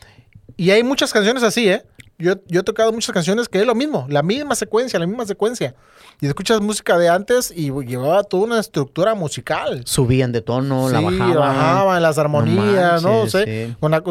[0.55, 1.83] Y hay muchas canciones así, ¿eh?
[2.19, 5.25] Yo, yo he tocado muchas canciones que es lo mismo, la misma secuencia, la misma
[5.25, 5.75] secuencia.
[6.19, 9.83] Y escuchas música de antes y llevaba toda una estructura musical.
[9.85, 11.35] Subían de tono, la bajaban.
[11.35, 13.09] bajaban las armonías, ¿no?
[13.19, 13.75] manches, sé, sí.
[13.81, 14.01] una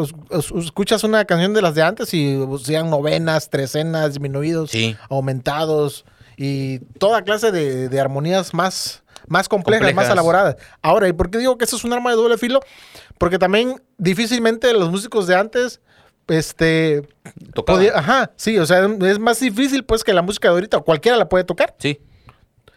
[0.55, 4.95] escuchas una canción de las de antes y sean novenas, trecenas, disminuidos, Sí.
[5.09, 6.05] aumentados
[6.37, 10.13] y toda clase de, de armonías más, más complejas, más Complejas.
[10.13, 10.55] elaboradas.
[10.81, 12.61] Ahora, ¿y por qué digo que eso es un arma de doble filo?
[13.17, 15.81] Porque también difícilmente los músicos de antes,
[16.27, 17.03] este,
[17.65, 21.17] podía- ajá, sí, o sea, es más difícil pues que la música de ahorita, cualquiera
[21.17, 21.75] la puede tocar.
[21.79, 21.99] Sí.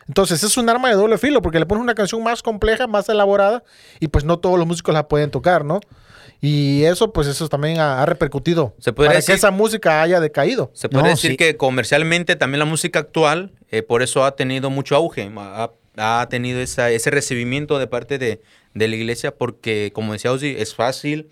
[0.08, 3.08] Entonces es un arma de doble filo porque le pones una canción más compleja, más
[3.08, 3.62] elaborada
[4.00, 5.80] y pues no todos los músicos la pueden tocar, ¿no?
[6.40, 10.02] Y eso pues eso también ha, ha repercutido Se podría para decir- que esa música
[10.02, 10.70] haya decaído.
[10.74, 11.36] Se puede No, decir sí.
[11.36, 16.26] que comercialmente también la música actual, eh, por eso ha tenido mucho auge, ha, ha
[16.28, 18.40] tenido esa- ese recibimiento de parte de,
[18.74, 21.30] de la iglesia, porque como decía Ozzy, es fácil.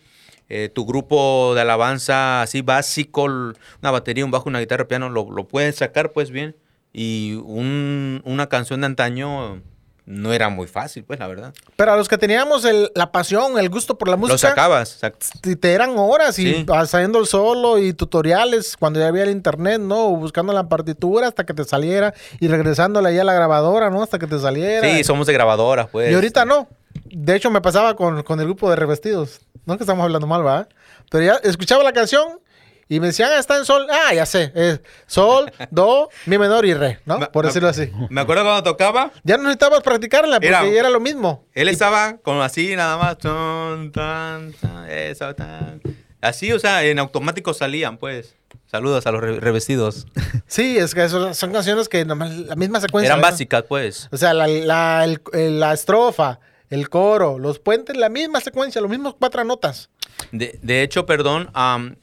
[0.48, 5.30] Eh, tu grupo de alabanza así básico, una batería, un bajo, una guitarra, piano, lo,
[5.30, 6.56] lo puedes sacar pues bien.
[6.92, 9.60] Y un- una canción de antaño
[10.06, 11.52] no era muy fácil, pues la verdad.
[11.76, 15.02] Pero a los que teníamos el- la pasión, el gusto por la Lo música, sacabas.
[15.02, 16.66] sac- te eran horas y Sí.
[16.72, 20.08] haciendo el solo y tutoriales cuando ya había el internet, ¿no?
[20.16, 24.02] Buscando la partitura hasta que te saliera y regresándole ahí a la grabadora, ¿no?
[24.02, 24.88] Hasta que te saliera.
[24.88, 26.10] Sí, somos de grabadoras, pues.
[26.10, 26.68] Y ahorita no.
[27.04, 29.40] De hecho, me pasaba con, con el grupo de revestidos.
[29.66, 30.68] No que estamos hablando mal, ¿va?
[31.10, 32.40] Pero ya escuchaba la canción
[32.88, 33.86] y me decían, ah, está en sol.
[33.90, 34.50] Ah, ya sé.
[34.54, 37.18] Es sol, do, mi menor y re, ¿no?
[37.32, 37.90] Por decirlo así.
[38.08, 41.44] Me acuerdo cuando tocaba, Ya no necesitabas practicarla porque Era- era lo mismo.
[41.54, 43.18] Él estaba como así, nada más.
[43.18, 45.82] Tun, tan, tan, eso, tan.
[46.20, 48.34] Así, o sea, en automático salían, pues.
[48.66, 50.06] Saludos a los re- revestidos.
[50.46, 53.08] Sí, es que son, son canciones que nomás la misma secuencia.
[53.08, 53.32] Eran ¿verdad?
[53.32, 54.08] básicas, pues.
[54.10, 58.80] O sea, la, la, el- el- la estrofa, el coro, los puentes, la misma secuencia,
[58.80, 59.90] los mismos cuatro notas.
[60.32, 61.50] De, de hecho, perdón,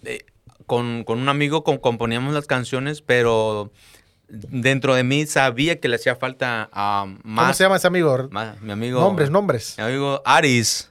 [0.04, 0.26] eh,
[0.66, 3.72] con, con un amigo com- componíamos las canciones, pero
[4.28, 6.70] dentro de mí sabía que le hacía falta
[7.24, 7.44] más.
[7.46, 8.28] ¿Cómo se llama ese amigo?
[8.32, 9.00] más- mi amigo.
[9.02, 9.76] Nombres, nombres.
[9.78, 10.90] Mi amigo Aris.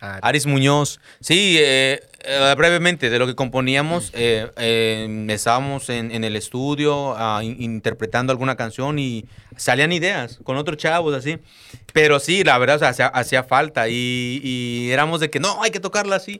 [0.00, 1.00] Ah, Aris Muñoz.
[1.20, 7.14] Sí, eh, eh, brevemente, de lo que componíamos, eh, eh, estábamos en, en el estudio
[7.16, 9.24] ah, in- interpretando alguna canción y
[9.56, 11.38] salían ideas con otros chavos así.
[11.92, 15.62] Pero sí, la verdad, o sea, hacía, hacía falta y, y éramos de que no,
[15.62, 16.38] hay que tocarla así.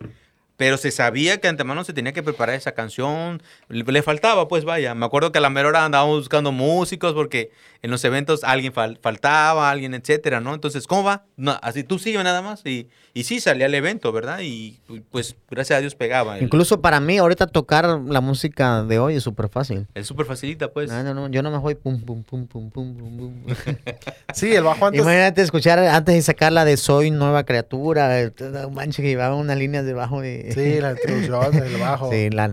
[0.59, 3.42] Pero se sabía que antemano se tenía que preparar esa canción.
[3.68, 4.94] Le, le faltaba, pues vaya.
[4.94, 7.51] Me acuerdo que a la mera hora andábamos buscando músicos porque
[7.83, 10.55] en los eventos alguien fal- faltaba, alguien, etcétera, ¿no?
[10.55, 11.25] Entonces, ¿cómo va?
[11.37, 12.62] No, así tú sigue nada más.
[12.65, 14.41] Y, y sí, salía al evento, ¿verdad?
[14.43, 16.39] Y pues, gracias a Dios pegaba.
[16.39, 19.87] El- Incluso para mí, ahorita tocar la música de hoy es súper fácil.
[19.95, 20.91] Es súper facilita, pues.
[20.91, 23.45] No, no, no, yo no me voy pum, pum, pum, pum, pum, pum, pum.
[24.35, 25.01] Sí, el bajo antes.
[25.03, 28.33] Imagínate escuchar antes de sacar la de Soy Nueva Criatura, eh,
[28.67, 30.51] un manche que llevaba unas líneas debajo de...
[30.53, 32.11] Sí, la introducción, el bajo.
[32.17, 32.49] Sí, la,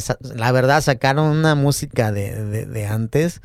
[0.00, 3.40] sa- la verdad sacaron una música de, de, de antes.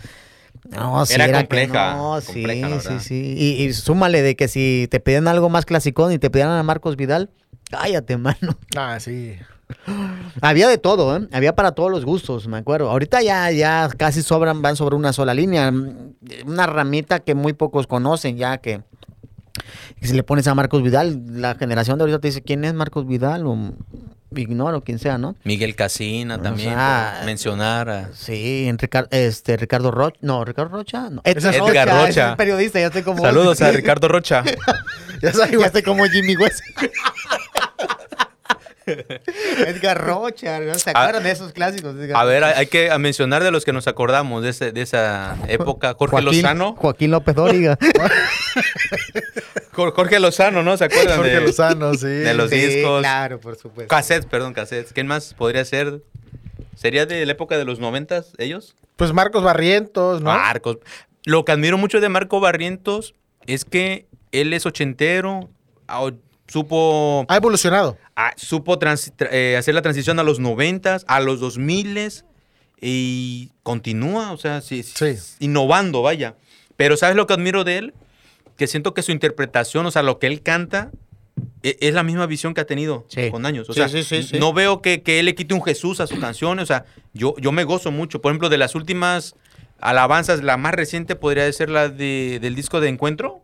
[0.71, 3.35] No, sí, Era compleja, no, compleja, sí, sí, sí.
[3.37, 6.63] Y, y súmale de que si te piden algo más clasicón y te pidieran a
[6.63, 7.29] Marcos Vidal,
[7.69, 8.57] cállate, mano.
[8.75, 9.35] Ah, sí.
[10.41, 11.27] Había de todo, ¿eh?
[11.31, 12.89] Había para todos los gustos, me acuerdo.
[12.89, 15.71] Ahorita ya, ya casi sobran, van sobre una sola línea.
[16.45, 18.81] Una ramita que muy pocos conocen ya que...
[19.99, 22.73] que si le pones a Marcos Vidal, la generación de ahorita te dice quién es
[22.73, 23.73] Marcos Vidal o
[24.41, 25.35] ignoro quien sea, ¿no?
[25.43, 26.69] Miguel Casina O también.
[26.69, 30.17] sea, por mencionar a- Sí, en Ricar- este, Ricardo Rocha.
[30.21, 31.09] No, Ricardo Rocha.
[31.09, 32.31] No, es Edgar es Rocha.
[32.31, 33.21] el periodista, ya estoy como.
[33.21, 34.43] Saludos a Ricardo Rocha.
[35.21, 36.61] Ya sabes, Ya estoy como Jimmy West.
[39.67, 40.75] Edgar Rocha, ¿no?
[40.75, 41.95] ¿se acuerdan de esos clásicos?
[42.13, 45.37] A ver, hay hay que mencionar de los que nos acordamos de, ese- de esa
[45.47, 45.95] época.
[45.97, 46.75] Jorge Joaquín, Lozano.
[46.75, 47.77] Joaquín López Dóriga.
[49.73, 50.77] Jor- Jorge Lozano, ¿no?
[50.77, 52.07] ¿Se acuerdan Jorge de, Lozano, sí.
[52.07, 53.01] de los Sí, discos?
[53.01, 53.89] Claro, por supuesto.
[53.89, 54.93] Cassettes, perdón, cassettes.
[54.93, 56.01] ¿Quién más podría ser?
[56.75, 58.75] ¿Sería de la época de los noventas ellos?
[58.95, 60.31] Pues Marcos Barrientos, ¿no?
[60.31, 60.77] Marcos.
[61.25, 63.13] Lo que admiro mucho de Marco Barrientos
[63.47, 65.49] es que él es ochentero,
[65.87, 66.09] ah,
[66.47, 67.97] supo, Ha evolucionado.
[68.37, 72.25] supo trans- tra- eh, hacer la transición a los noventas, a los dos miles
[72.81, 75.35] y continúa, o sea, sí, sí, Sí.
[75.39, 76.35] innovando, vaya.
[76.77, 77.93] Pero ¿sabes lo que admiro de él?
[78.57, 80.91] Que siento que su interpretación, o sea, lo que él canta,
[81.63, 83.29] e- es la misma visión que ha tenido Sí.
[83.31, 83.69] con años.
[83.69, 84.39] O Sí, sea, sí, sí, sí.
[84.39, 86.59] no veo que, que él le quite un Jesús a su canción.
[86.59, 88.21] O sea, yo, yo me gozo mucho.
[88.21, 89.35] Por ejemplo, de las últimas
[89.79, 93.41] alabanzas, la más reciente podría ser la de, del disco de Encuentro.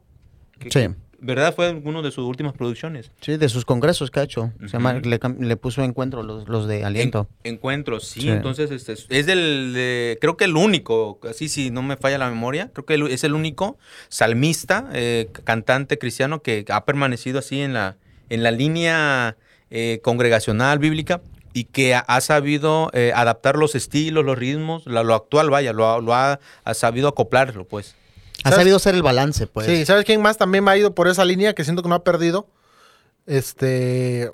[0.60, 0.94] que- Sí.
[1.24, 1.54] ¿Verdad?
[1.56, 3.12] Fue uno de sus últimas producciones.
[3.22, 4.52] Sí, de sus congresos que ha hecho.
[4.62, 7.28] Se llama- le, le puso encuentro los, los de aliento.
[7.44, 8.22] En- encuentro, sí.
[8.22, 8.30] Sí.
[8.30, 12.28] Entonces, este, es- del, de- creo que el único, así si no me falla la
[12.30, 13.78] memoria, creo que el- es el único
[14.10, 17.98] salmista, eh, cantante cristiano que ha permanecido así en la,
[18.30, 19.38] en la línea
[19.70, 21.22] eh, congregacional bíblica
[21.54, 26.02] y que ha, sabido eh, adaptar los estilos, los ritmos, la- lo actual, vaya, lo,
[26.02, 27.96] lo ha, ha sabido acoplarlo, pues.
[28.44, 28.58] Ha ¿Sabes?
[28.58, 29.68] sabido hacer el balance, pues.
[29.68, 31.96] Sí, ¿sabes quién más también me ha ido por esa línea que siento que no
[31.96, 32.48] ha perdido?
[33.26, 34.32] Este.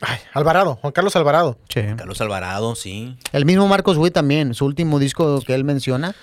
[0.00, 1.56] Ay, Alvarado, Juan Carlos Alvarado.
[1.68, 1.80] Sí.
[1.96, 3.16] Carlos Alvarado, sí.
[3.32, 6.14] El mismo Marcos Witt también, su último disco que él menciona,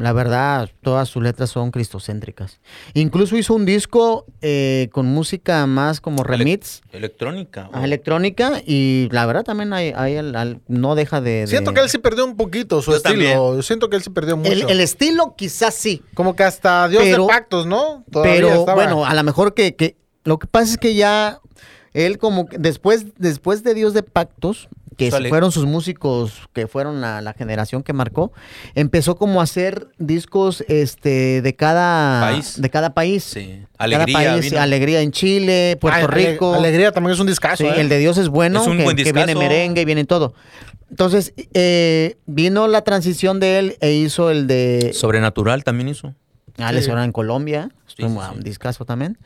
[0.00, 2.58] la verdad, todas sus letras son cristocéntricas.
[2.94, 7.68] Incluso hizo un disco eh, con música más como remix, Electrónica.
[7.82, 11.40] electrónica, y la verdad también hay, hay el- al- no deja de...
[11.42, 13.14] de- Siento que él sí perdió un poquito su Yo estilo.
[13.14, 13.36] también.
[13.36, 14.50] Yo siento que él sí perdió mucho.
[14.50, 18.04] el, el estilo quizás sí, Como que hasta Dios Pero- de pactos, ¿no?
[18.10, 21.40] Todavía pero estaba- bueno, a lo mejor que, que- Lo que pasa es que ya
[21.92, 24.68] él como que después, después de Dios de Pactos,
[25.04, 25.28] que Sale.
[25.28, 28.32] fueron sus músicos, que fueron la, la generación que marcó,
[28.74, 32.60] empezó como a hacer discos este de cada País.
[32.60, 33.24] de cada país.
[33.24, 33.62] Sí.
[33.78, 34.32] Cada Alegría.
[34.32, 34.60] país, vino.
[34.60, 36.54] Alegría en Chile, Puerto Ay, Ale- Rico.
[36.54, 37.64] Alegría también es un discazo.
[37.64, 37.80] Sí, ¿eh?
[37.80, 40.34] el de Dios es bueno, Es un que, buen que viene merengue, viene todo.
[40.90, 46.14] Entonces, eh, vino la transición de él e hizo el de Sobrenatural también hizo.
[46.58, 46.90] Ah, le Sí.
[46.90, 48.34] en Colombia, Sí, un, sí, sí.
[48.36, 49.16] un discazo también.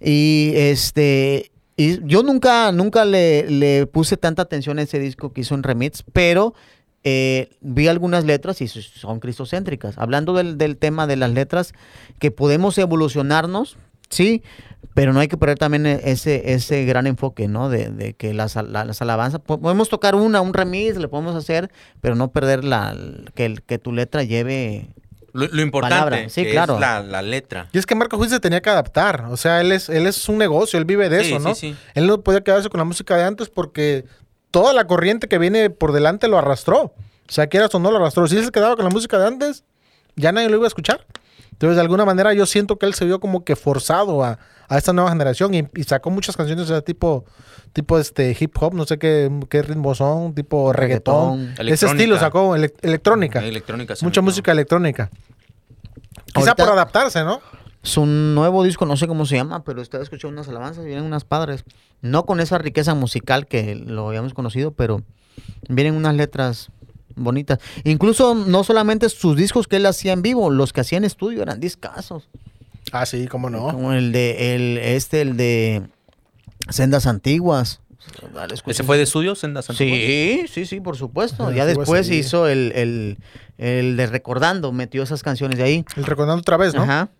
[0.00, 5.40] Y este y yo nunca nunca le, le puse tanta atención a ese disco que
[5.40, 6.52] hizo en remix, pero
[7.04, 9.96] eh, vi algunas letras y son cristocéntricas.
[9.96, 11.72] Hablando del, del tema de las letras,
[12.18, 13.76] que podemos evolucionarnos,
[14.10, 14.42] sí,
[14.94, 17.68] pero no hay que perder también e- ese, ese gran enfoque, ¿no?
[17.70, 21.36] De, de que las, la- las alabanzas, po- podemos tocar una, un remix, le podemos
[21.36, 22.96] hacer, pero no perder la,
[23.34, 24.88] que, que tu letra lleve
[25.32, 26.74] Lo, lo importante Palabra, sí, que claro.
[26.74, 27.68] es la, la letra.
[27.72, 29.26] Y es que Marco Juiz se tenía que adaptar.
[29.30, 31.54] O sea, él es, él es un negocio, él vive de Sí, eso, ¿no?
[31.54, 31.76] sí, sí.
[31.94, 34.04] Él no podía quedarse con la música de antes porque
[34.50, 36.94] toda la corriente que viene por delante lo arrastró.
[37.28, 38.26] O sea, quieras o no lo arrastró.
[38.26, 39.64] Si él se quedaba con la música de antes,
[40.16, 41.06] ya nadie lo iba a escuchar.
[41.52, 44.76] Entonces, de alguna manera, yo siento que él se vio como que forzado a, a
[44.78, 47.24] esta nueva generación y, y sacó muchas canciones de tipo,
[47.72, 51.38] tipo este hip hop, no sé qué, qué ritmos son, tipo reggaetón.
[51.56, 51.68] Reggaetón.
[51.68, 53.40] Ese estilo sacó, ele- electrónica.
[53.44, 53.96] Electrónica.
[53.96, 55.10] se Mucha música electrónica.
[56.34, 57.40] Quizá por adaptarse, ¿no?
[57.82, 61.24] Su nuevo disco, no sé cómo se llama, pero estaba escuchando unas alabanzas vienen unas
[61.24, 61.64] padres.
[62.02, 65.02] No con esa riqueza musical que lo habíamos conocido, pero
[65.68, 66.68] vienen unas letras
[67.16, 67.58] bonitas.
[67.84, 71.40] Incluso no solamente sus discos que él hacía en vivo, los que hacía en estudio
[71.40, 72.28] eran discazos.
[72.92, 73.70] Ah, sí, cómo no.
[73.70, 75.82] Como el de, el, este, el de
[76.68, 77.80] Sendas Antiguas.
[78.34, 78.54] Dale.
[78.66, 79.98] ¿Ese fue de suyo, Sendas Antiguas?
[80.00, 81.44] Sí, sí, sí, por supuesto.
[81.44, 82.16] Ajá, ya sí, después sí.
[82.16, 83.18] hizo el, el,
[83.58, 85.84] el de Recordando, metió esas canciones de ahí.
[85.96, 86.82] El recordando otra vez, ¿no?
[86.82, 87.10] Ajá.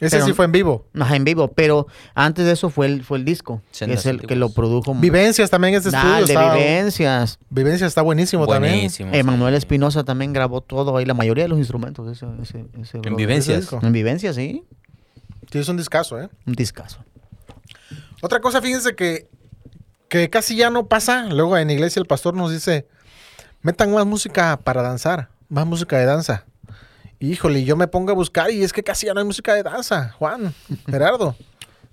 [0.00, 0.86] Ese Pero- sí fue en vivo.
[0.98, 4.06] Ajá, en vivo, pero antes de eso fue el, fue el disco, que Sendas es
[4.06, 4.38] el que Antiguas.
[4.38, 4.94] lo produjo.
[4.94, 6.14] Vivencias también es de estudio.
[6.14, 7.38] de está- Vivencias.
[7.50, 9.12] Vivencias está buenísimo, Buenísimo.
[9.12, 12.08] Emanuel Espinosa también grabó todo ahí, la mayoría de los instrumentos.
[12.10, 13.14] Ese, ese, ese En.
[13.16, 13.58] Vivencias.
[13.58, 13.80] Ese disco.
[13.86, 14.64] En Vivencias, sí.
[15.50, 16.28] Sí, es un discazo, ¿eh?
[16.46, 17.04] Un discazo.
[18.22, 19.28] Otra cosa, fíjense que,
[20.08, 21.24] que casi ya no pasa.
[21.26, 22.86] Luego en iglesia el pastor nos dice,
[23.62, 26.44] metan más música para danzar, más música de danza.
[27.18, 29.54] Y, Híjole, yo me pongo a buscar y es que casi ya no hay música
[29.54, 30.54] de danza, Juan,
[30.86, 31.34] Gerardo.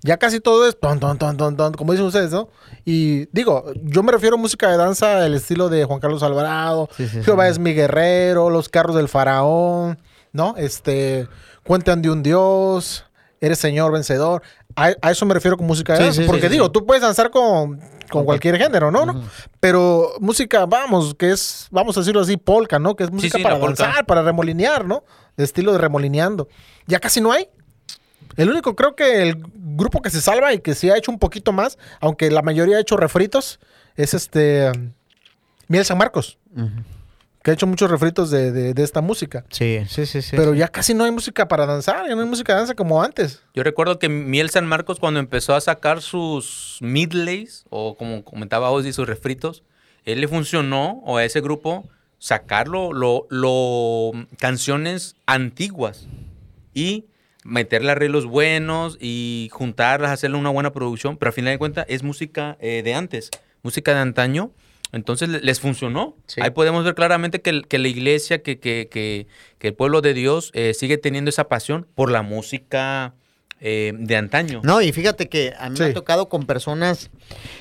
[0.02, 2.48] Ya casi todo es ton, ton, ton, ton, ton, como dicen ustedes, ¿no?
[2.84, 6.88] Y digo, yo me refiero a música de danza del estilo de Juan Carlos Alvarado,
[6.96, 7.50] Sí, sí, Jehová sí.
[7.52, 9.98] es mi guerrero, Los carros del faraón,
[10.32, 10.54] ¿no?
[10.56, 11.26] Este,
[11.64, 13.04] Cuentan de un Dios,
[13.40, 14.42] Eres Señor vencedor.
[14.74, 16.22] A, a eso me refiero con música de Sí, danza.
[16.22, 19.06] sí, porque sí, digo, tú puedes danzar con, con cualquier género, ¿no?
[19.06, 19.22] ¿no?
[19.60, 22.96] Pero música, vamos, que es, vamos a decirlo así, polka, ¿no?
[22.96, 25.04] Que es música para danzar, para remolinear, ¿no?
[25.36, 26.48] De estilo de remolineando.
[26.86, 27.48] Ya casi no hay.
[28.36, 31.18] El único, creo que el grupo que se salva y que sí ha hecho un
[31.18, 33.58] poquito más, aunque la mayoría ha hecho refritos,
[33.96, 34.70] es este
[35.68, 36.38] Miel San Marcos.
[37.48, 39.42] Que ha hecho muchos refritos de, de- de esta música.
[39.48, 40.36] Sí, sí, sí, sí.
[40.36, 43.02] Pero ya casi no hay música para danzar, ya no hay música de danza como
[43.02, 43.40] antes.
[43.54, 48.70] Yo recuerdo que Miel San Marcos cuando empezó a sacar sus midlays, o como comentaba
[48.70, 49.62] Ozzy, sus refritos,
[50.04, 56.06] él le funcionó, o a ese grupo, sacarlo, lo, lo, canciones antiguas
[56.74, 57.06] y
[57.44, 62.02] meterle arreglos buenos y juntarlas, hacerle una buena producción, pero al final de cuentas es
[62.02, 63.30] música eh, de antes,
[63.62, 64.50] música de antaño.
[64.92, 66.16] Entonces le- les funcionó.
[66.26, 66.40] Sí.
[66.42, 69.26] Ahí podemos ver claramente que, la iglesia, que, que- que-
[69.58, 73.14] que el pueblo de Dios eh, sigue teniendo esa pasión por la música
[73.60, 74.60] eh, de antaño.
[74.62, 77.10] No, y fíjate que a mí me ha tocado con personas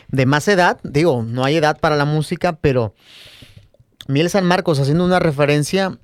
[0.10, 0.80] de más edad.
[0.84, 2.94] Digo, no hay edad para la música, pero
[4.08, 5.98] Miel San Marcos haciendo una referencia,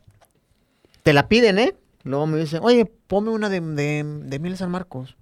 [1.04, 1.76] te la piden, ¿eh?
[2.04, 5.16] Luego me dicen, oye, ponme una de, de, de Miel San Marcos.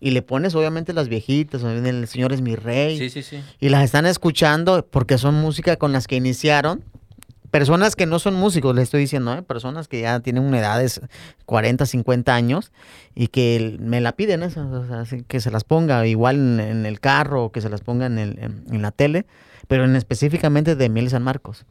[0.00, 2.98] Y le pones, obviamente, las viejitas, el Señor es mi rey.
[2.98, 3.42] Sí, sí, sí.
[3.60, 6.84] Y las están escuchando porque son música con las que iniciaron.
[7.50, 9.42] Personas que no son músicos, les estoy diciendo, ¿eh?
[9.42, 10.90] personas que ya tienen una edad de
[11.46, 12.72] 40, 50 años
[13.14, 17.00] y que me la piden o sea, que se las ponga igual en, en el
[17.00, 19.24] carro o que se las ponga en, el- en- en la tele,
[19.66, 21.64] pero en específicamente de Miel San Marcos.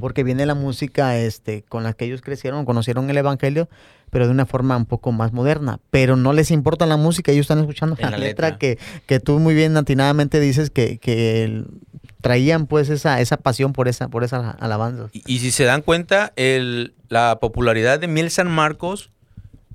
[0.00, 3.68] Porque viene la música este, con la que ellos crecieron, conocieron el Evangelio,
[4.14, 5.80] pero de una forma un poco más moderna.
[5.90, 8.58] Pero no les importa la música, ellos están escuchando la, la letra, letra.
[8.60, 11.64] que, que tú muy bien atinadamente dices que, que
[12.20, 15.08] traían pues esa, esa pasión por esa, por esa alabanza.
[15.12, 19.10] Y, y si se dan cuenta, el, la popularidad de Miel San Marcos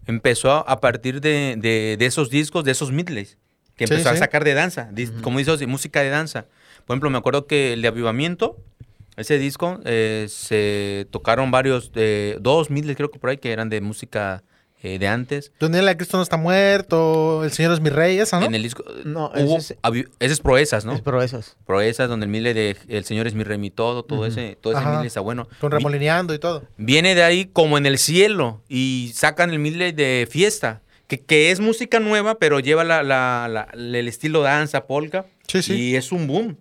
[0.06, 3.38] empezó a, partir de, de- de esos discos, de esos midlays,
[3.76, 4.90] que Sí, empezó a sacar de danza,
[5.22, 6.46] como dices, de música de danza.
[6.86, 8.56] Por ejemplo, me acuerdo que el de Avivamiento,
[9.20, 13.70] ese disco, eh, se tocaron varios, eh, dos midlays creo que por ahí, que eran
[13.70, 14.44] de música
[14.82, 15.52] eh, de antes.
[15.60, 18.46] Donde el Cristo no está muerto, el Señor es mi rey, esa, ¿no?
[18.46, 20.94] En el disco, No, hubo, ese es- ese es Proezas, ¿no?
[20.94, 21.58] Es proezas.
[21.66, 24.72] Proezas, donde el midlay de El Señor es mi rey, mi todo, todo ese, todo
[24.74, 24.92] ese Ajá.
[24.92, 25.50] midlay está bueno.
[25.60, 26.64] Con remolineando y todo.
[26.78, 31.52] viene de ahí como en el cielo y sacan el midley de fiesta, que, que
[31.52, 35.74] es música nueva, pero lleva la, la- la- el estilo danza, polka, Sí, sí.
[35.74, 36.56] y es un boom.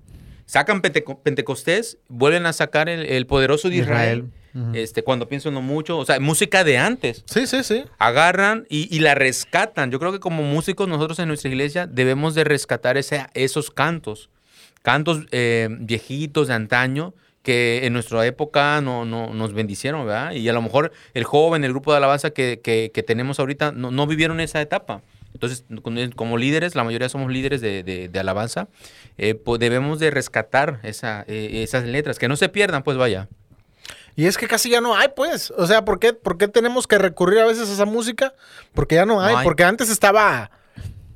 [0.48, 4.30] Sacan Penteco- Pentecostés, vuelven a sacar el, el poderoso de Israel,
[4.72, 7.22] este, cuando pienso en lo mucho, o sea, música de antes.
[7.26, 7.84] Sí, sí, sí.
[7.98, 9.90] Agarran y, y la rescatan.
[9.90, 14.30] Yo creo que como músicos nosotros en nuestra iglesia debemos de rescatar ese, esos cantos,
[14.82, 17.12] cantos eh, viejitos de antaño
[17.42, 20.32] que en nuestra época no, no, nos bendicieron, ¿verdad?
[20.32, 23.70] Y a lo mejor el joven, el grupo de alabanza que, que- que tenemos ahorita
[23.72, 25.02] no, no vivieron esa etapa.
[25.40, 25.64] Entonces,
[26.16, 28.66] como líderes, la mayoría somos líderes de, de- de alabanza,
[29.18, 33.28] eh, pues debemos de rescatar esa, eh, esas letras, que no se pierdan, pues vaya.
[34.16, 35.52] Y es que casi ya no hay, pues.
[35.56, 38.34] O sea, ¿por qué, por qué tenemos que recurrir a veces a esa música?
[38.74, 39.36] Porque ya no hay.
[39.36, 39.44] hay.
[39.44, 40.50] Porque antes estaba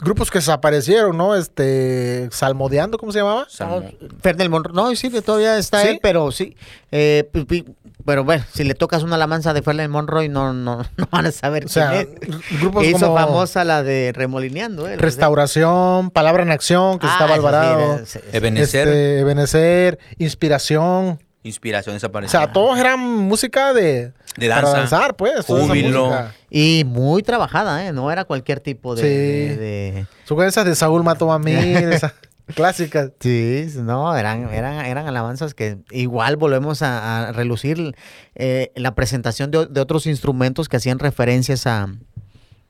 [0.03, 1.35] grupos que desaparecieron, ¿no?
[1.35, 3.47] Este, Salmodeando, ¿cómo se llamaba?
[3.49, 3.83] Salmo.
[4.21, 5.89] Fernel Monroy, no, sí, todavía está ¿Sí?
[5.89, 6.57] él, pero sí.
[6.91, 7.65] eh, pi-
[8.05, 11.31] pero bueno, si le tocas una alabanza de Fernel Monroy, no, no, no van a
[11.33, 12.61] saber O sea, quién es.
[12.61, 14.97] grupos Hizo como famosa la de Remolineando, ¿eh?
[14.97, 17.81] Restauración, Palabra en Acción, que Ah, estaba sí, Alvarado.
[17.81, 18.29] era- sí, sí.
[18.33, 21.21] Ebenezer, Este, Ebenezer, Inspiración.
[21.43, 22.39] Inspiración O desaparecida.
[22.41, 25.33] sea, todos eran música de, De para danza, danzar, pues.
[25.41, 26.11] esa júbilo.
[26.51, 27.93] Y muy trabajada, ¿eh?
[27.93, 29.03] No era cualquier tipo de...
[29.03, 29.09] Sí.
[29.09, 32.13] de- de- Son esas de Saúl mató a mí, esas
[32.55, 33.11] clásicas.
[33.21, 37.95] Sí, no, eran, eran, eran alabanzas que igual volvemos a, a relucir
[38.35, 41.89] eh, la presentación de, de otros instrumentos que hacían referencias a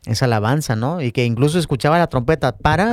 [0.07, 1.01] esa alabanza, ¿no?
[1.01, 2.87] Y que incluso escuchaba la trompeta, para,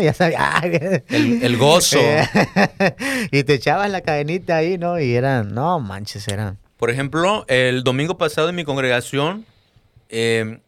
[0.00, 0.60] ya sabía,
[1.08, 1.98] El, el gozo.
[3.32, 4.98] y te echabas la cadenita ahí, ¿no?
[5.00, 6.58] Y eran, no manches, eran.
[6.76, 9.44] Por ejemplo, el domingo pasado en mi congregación,
[10.08, 10.60] eh,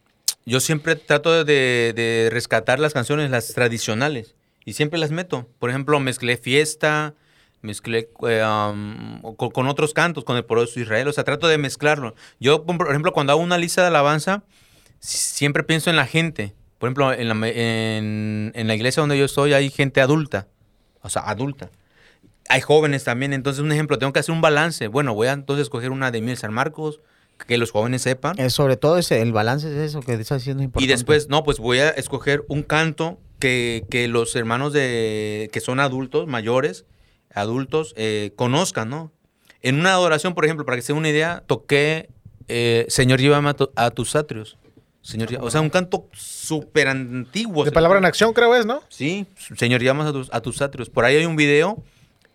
[0.45, 5.47] yo siempre trato de, de rescatar las canciones, las tradicionales, y siempre las meto.
[5.59, 7.13] Por ejemplo, mezclé fiesta,
[7.61, 11.57] mezclé eh, um, con, con otros cantos, con el poderoso Israel, o sea, trato de
[11.57, 12.15] mezclarlo.
[12.39, 14.43] Yo, por ejemplo, cuando hago una lista de alabanza,
[14.99, 16.53] si- siempre pienso en la gente.
[16.81, 20.47] Por ejemplo, en la, en, en la iglesia donde yo estoy hay gente adulta,
[21.03, 21.69] o sea, adulta.
[22.49, 24.87] Hay jóvenes también, entonces un ejemplo, tengo que hacer un balance.
[24.87, 26.99] Bueno, voy a entonces escoger una de Miel San Marcos,
[27.47, 28.37] que los jóvenes sepan.
[28.39, 30.91] Eh, sobre todo ese, el balance es eso que estás haciendo Y importante.
[30.91, 35.79] después, no, pues voy a escoger un canto que, que los hermanos de que son
[35.79, 36.85] adultos, mayores,
[37.33, 39.11] adultos, eh, conozcan, ¿no?
[39.61, 42.09] En una adoración, por ejemplo, para que se den una idea, toqué
[42.47, 44.57] eh, Señor, llévame a, tu- a tus atrios.
[45.01, 47.63] Señor, o sea, un canto súper antiguo.
[47.65, 48.81] De Palabra en Acción, creo es, ¿no?
[48.89, 49.25] Sí,
[49.57, 50.89] Señor, llamas a tus, a tus atrios.
[50.89, 51.83] Por ahí hay un video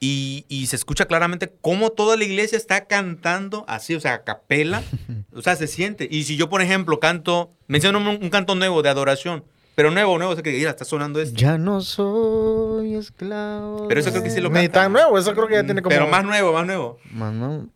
[0.00, 4.24] y, y se escucha claramente cómo toda la iglesia está cantando así, o sea, a
[4.24, 4.82] capela.
[5.32, 6.08] o sea, se siente.
[6.10, 9.44] Y si yo, por ejemplo, canto, menciono un, un canto nuevo de adoración,
[9.76, 11.38] pero nuevo, nuevo, o sea, que mira, está sonando esto.
[11.38, 13.86] Ya no soy esclavo.
[13.88, 14.72] Pero eso creo que sí lo Ni canta.
[14.72, 15.94] tan nuevo, eso creo que ya tiene como.
[15.94, 16.98] Pero más nuevo, más nuevo.
[17.10, 17.68] Mano,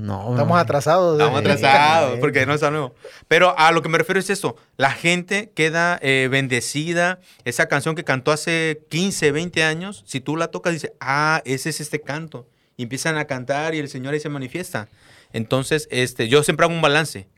[0.00, 0.56] No, Estamos no.
[0.56, 1.18] atrasados.
[1.18, 1.22] ¿eh?
[1.22, 2.94] Estamos atrasados porque no está nuevo.
[3.28, 4.56] Pero a lo que me refiero es esto.
[4.76, 7.20] La gente queda eh, bendecida.
[7.44, 11.70] Esa canción que cantó hace 15, 20 años, si tú la tocas, dice, ah, ese
[11.70, 12.48] es este canto.
[12.76, 14.88] Y empiezan a cantar y el Señor ahí se manifiesta.
[15.32, 17.28] Entonces, este, yo siempre hago un balance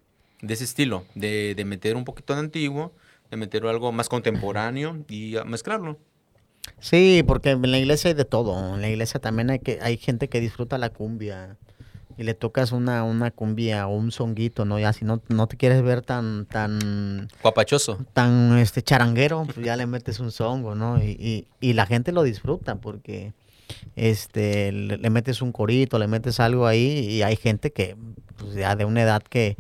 [0.41, 2.93] de ese estilo, de, de meter un poquito de antiguo,
[3.31, 5.99] de meter algo más contemporáneo y mezclarlo.
[6.79, 8.75] Sí, porque en la iglesia hay de todo.
[8.75, 11.57] En la iglesia también hay que hay gente que disfruta la cumbia
[12.23, 14.79] y le tocas una, una cumbia o un songuito, ¿no?
[14.79, 17.99] Ya si no, no te quieres ver tan tan Guapachoso.
[18.15, 21.03] tan este charanguero, pues ya le metes un songo, ¿no?
[21.03, 23.33] Y, y, y la gente lo disfruta porque
[23.97, 27.97] este le, le metes un corito, le metes algo ahí y hay gente que
[28.37, 29.57] pues, ya de una edad que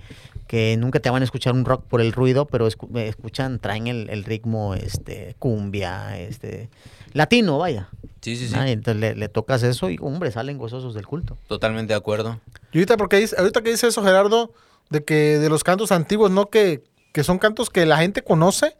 [0.46, 3.86] que nunca te van a escuchar un rock por el ruido, pero escu- escuchan, traen
[3.86, 6.68] el, el ritmo este cumbia, este
[7.12, 7.88] latino, vaya.
[8.20, 8.54] Sí, sí, sí.
[8.56, 11.36] Ah, y entonces le, le tocas eso y hombre, salen gozosos del culto.
[11.48, 12.40] Totalmente de acuerdo.
[12.72, 14.52] Y ahorita, porque dice, ahorita que dice eso, Gerardo,
[14.90, 16.46] de que de los cantos antiguos, ¿no?
[16.48, 18.76] Que, que son cantos que la gente conoce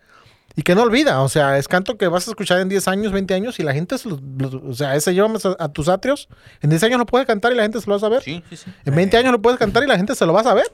[0.54, 1.22] y que no olvida.
[1.22, 3.72] O sea, es canto que vas a escuchar en 10 años, 20 años y la
[3.74, 6.28] gente, se lo- lo- o sea, ese llévame a, a tus atrios.
[6.60, 8.22] En 10 años lo puedes cantar y la gente se lo va a saber.
[8.22, 8.70] Sí, sí, sí.
[8.84, 10.66] En 20 años lo puedes cantar y la gente se lo va a saber.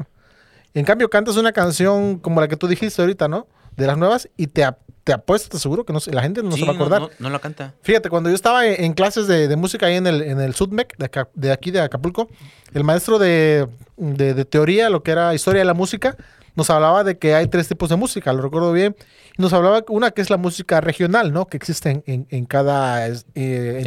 [0.75, 3.47] En cambio, cantas una canción como la que tú dijiste ahorita, ¿no?
[3.79, 4.67] De las nuevas y te,
[5.05, 7.01] te apuesto, te aseguro que no, la gente no Sí, se va a acordar.
[7.01, 7.73] No, no la canta.
[7.83, 10.55] Fíjate, cuando yo estaba en, en clases de, de música ahí en el, en el
[10.55, 12.29] SUDMEC, de, acá- de aquí de Acapulco,
[12.75, 16.17] el maestro de, de- de teoría, lo que era historia de la música,
[16.57, 18.97] nos hablaba de que hay tres tipos de música, lo recuerdo bien.
[19.39, 21.47] Y nos hablaba una que es la música regional, ¿no?
[21.47, 23.13] Que existe en, en- en cada eh,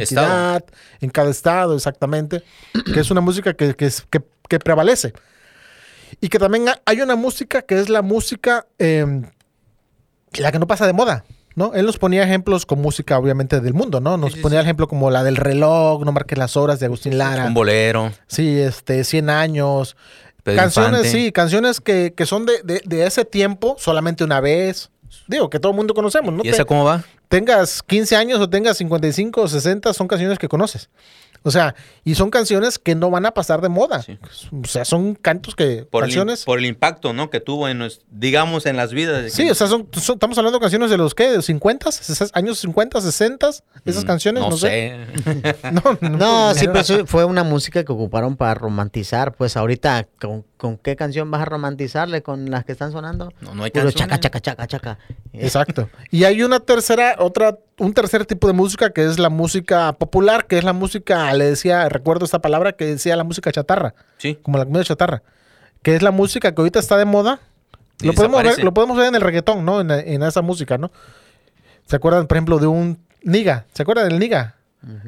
[0.00, 0.64] entidad,
[1.02, 2.42] en cada estado, exactamente.
[2.94, 5.12] que es una música que, que, es- que- que prevalece.
[6.22, 9.22] Y que también ha- hay una música que es la música, eh,
[10.40, 11.24] la que no pasa de moda.
[11.54, 11.74] ¿no?
[11.74, 14.16] Él nos ponía ejemplos con música, obviamente, del mundo, ¿no?
[14.16, 14.64] Nos Sí, sí, ponía sí.
[14.64, 17.44] ejemplo como la del reloj, No marques las horas de Agustín Lara.
[17.44, 18.10] Un bolero.
[18.26, 19.94] Sí, este, 100 años.
[20.44, 21.10] Pedro canciones, Infante.
[21.26, 24.88] sí, canciones que, que son de, de- de ese tiempo, solamente una vez.
[25.28, 26.40] Digo, que todo el mundo conocemos, ¿no?
[26.42, 27.04] ¿Y esa cómo va?
[27.28, 30.88] tengas 15 años o tengas 55 o 60, son canciones que conoces.
[31.44, 31.74] O sea,
[32.04, 34.02] y son canciones que no van a pasar de moda.
[34.02, 34.18] Sí.
[34.52, 36.44] O sea, son cantos que, Por el, canciones...
[36.44, 37.30] por el impacto, ¿no?
[37.30, 39.22] Que tuvo en, digamos, en las vidas.
[39.22, 41.28] de Sí, o sea, son, son- estamos hablando de canciones de los, ¿qué?
[41.30, 41.88] ¿De los 50?
[41.90, 43.48] ses- ¿Años 50, 60?
[43.84, 44.68] Esas Mm, canciones, no, No sé.
[45.24, 45.56] sé.
[45.72, 49.34] No, no, No, sí, pero eso fue una música que ocuparon para romantizar.
[49.34, 53.32] Pues ahorita, ¿con, con qué canción vas a romantizarle con las que están sonando?
[53.40, 54.20] No, no hay Puro canciones.
[54.20, 54.98] chaca, chaca, chaca, chaca.
[55.32, 55.88] Eh, Exacto.
[56.10, 60.46] Y hay una tercera, otra, un tercer tipo de música que es la música popular,
[60.46, 64.38] que es la música, le decía, recuerdo esta palabra que decía la música chatarra, Sí.
[64.42, 65.22] como la comida chatarra,
[65.82, 67.40] que es la música que ahorita está de moda,
[68.00, 69.80] y Lo podemos, ver, lo podemos ver en el reggaetón, ¿no?
[69.80, 70.90] En, en esa música, ¿no?
[71.86, 73.66] ¿Se acuerdan, por ejemplo, de un Niga?
[73.74, 74.56] ¿Se acuerdan del Niga?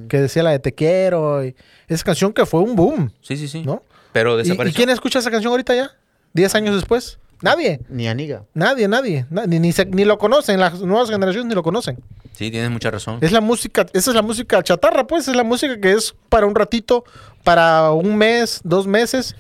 [0.09, 1.45] Que decía la de Te quiero.
[1.45, 1.57] y-
[1.89, 3.63] esa canción que fue un boom, Sí, sí, sí.
[3.65, 3.83] ¿no?
[4.13, 4.77] Pero ¿Y, y desapareció.
[4.77, 5.91] quién escucha esa canción ahorita ya?
[6.33, 7.19] ¿Diez años después?
[7.45, 7.81] Nadie.
[7.91, 8.45] Ni aniga.
[8.55, 9.27] Nadie, nadie.
[9.29, 10.59] Na- ni, ni, se- ni lo conocen.
[10.59, 11.99] Las nuevas generaciones ni lo conocen.
[12.33, 13.19] Sí, tienes mucha razón.
[13.21, 15.29] Es la música, esa es la música chatarra, pues.
[15.29, 17.05] Es la música que es para un ratito,
[17.45, 19.37] para un mes, dos meses.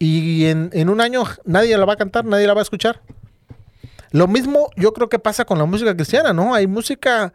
[0.00, 3.00] Y en, en un año nadie la va a cantar, nadie la va a escuchar.
[4.10, 6.54] Lo mismo yo creo que pasa con la música cristiana, ¿no?
[6.54, 7.32] Hay música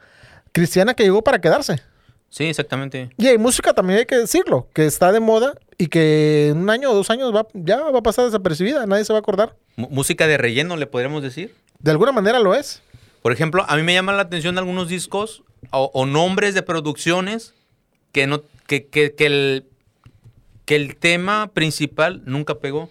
[0.51, 1.81] cristiana que llegó para quedarse.
[2.29, 3.09] Sí, exactamente.
[3.17, 6.69] Y hay música también, hay que decirlo, que está de moda y que en un
[6.69, 9.55] año o dos años va, ya va a pasar desapercibida, nadie se va a acordar.
[9.75, 11.53] Música de relleno, le podríamos decir.
[11.79, 12.81] De alguna manera lo es.
[13.21, 17.53] Por ejemplo, a mí me llaman la atención algunos discos o, o nombres de producciones
[18.11, 19.65] que no que, que- que el,
[20.65, 22.89] que el tema principal nunca pegó.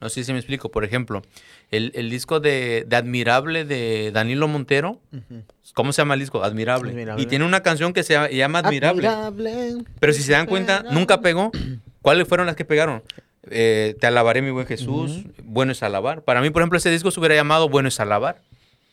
[0.00, 0.70] No sé si me explico.
[0.70, 1.22] Por ejemplo,
[1.70, 5.00] el, el disco de, de Admirable de Danilo Montero.
[5.72, 6.42] ¿Cómo se llama el disco?
[6.44, 6.90] Admirable.
[6.90, 7.22] Admirable.
[7.22, 9.06] Y tiene una canción que se llama Admirable.
[9.06, 9.84] Admirable.
[10.00, 11.50] Pero si se dan cuenta, nunca pegó.
[12.02, 13.02] ¿Cuáles fueron las que pegaron?
[13.50, 15.24] Eh, te alabaré, mi buen Jesús.
[15.42, 16.22] Bueno es alabar.
[16.22, 18.42] Para mí, por ejemplo, ese disco se hubiera llamado Bueno es alabar.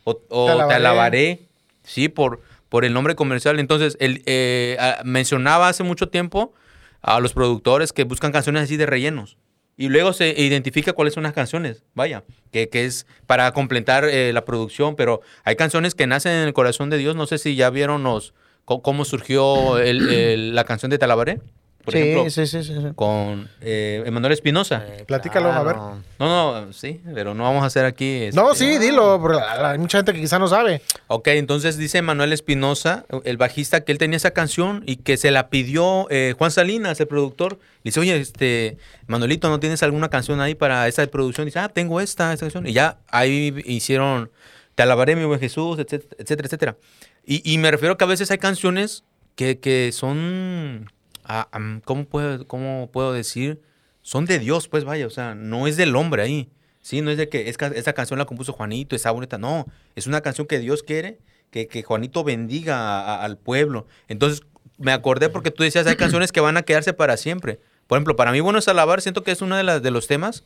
[0.03, 1.39] O, o Te te, alabaré.
[1.83, 3.59] Sí, por, por el nombre comercial.
[3.59, 6.53] Entonces, él eh, mencionaba hace mucho tiempo
[7.01, 9.37] a los productores que buscan canciones así de rellenos.
[9.77, 14.31] Y luego se identifica cuáles son las canciones, vaya, que, que es para completar eh,
[14.31, 17.15] la producción, pero hay canciones que nacen en el corazón de Dios.
[17.15, 18.35] No sé si ya vieron los,
[18.65, 21.39] cómo surgió el- el- la canción de Talabaré,
[21.83, 22.87] por sí, ejemplo, sí, sí, sí, sí.
[22.95, 24.85] con eh, Emanuel Espinosa.
[25.07, 25.75] Platícalo, a ver.
[25.75, 28.29] No, no, sí, pero no vamos a hacer aquí.
[28.33, 30.81] No, este, sí, dilo, la- hay mucha gente que quizá no sabe.
[31.07, 35.31] Ok, entonces dice Manuel Espinosa, el bajista, que él tenía esa canción y que se
[35.31, 37.53] la pidió eh, Juan Salinas, el productor.
[37.83, 38.77] Le dice, oye, este,
[39.07, 41.45] Manuelito, ¿no tienes alguna canción ahí para esa producción?
[41.45, 42.67] dice, ah, tengo esta, esta canción.
[42.67, 44.29] Y ya ahí hicieron
[44.75, 46.45] Te alabaré, mi buen Jesús, etcétera, etcétera.
[46.47, 46.77] etcétera.
[47.25, 49.03] Y, y me refiero que a veces hay canciones
[49.35, 50.91] que, que son,
[51.39, 53.61] ah, am, ¿cómo, puedo, ¿cómo puedo decir?
[54.01, 56.49] Son de Dios, pues vaya, o sea, no es del hombre ahí.
[56.81, 59.37] Sí, no es de que es ca- esa canción la compuso Juanito, está bonita.
[59.37, 61.19] No, es una canción que Dios quiere
[61.51, 63.85] que, que Juanito bendiga a- a- al pueblo.
[64.07, 64.41] Entonces,
[64.77, 67.59] me acordé porque tú decías, hay canciones que van a quedarse para siempre.
[67.87, 70.07] Por ejemplo, para mí, Bueno es Alabar, siento que es uno de, las, de los
[70.07, 70.43] temas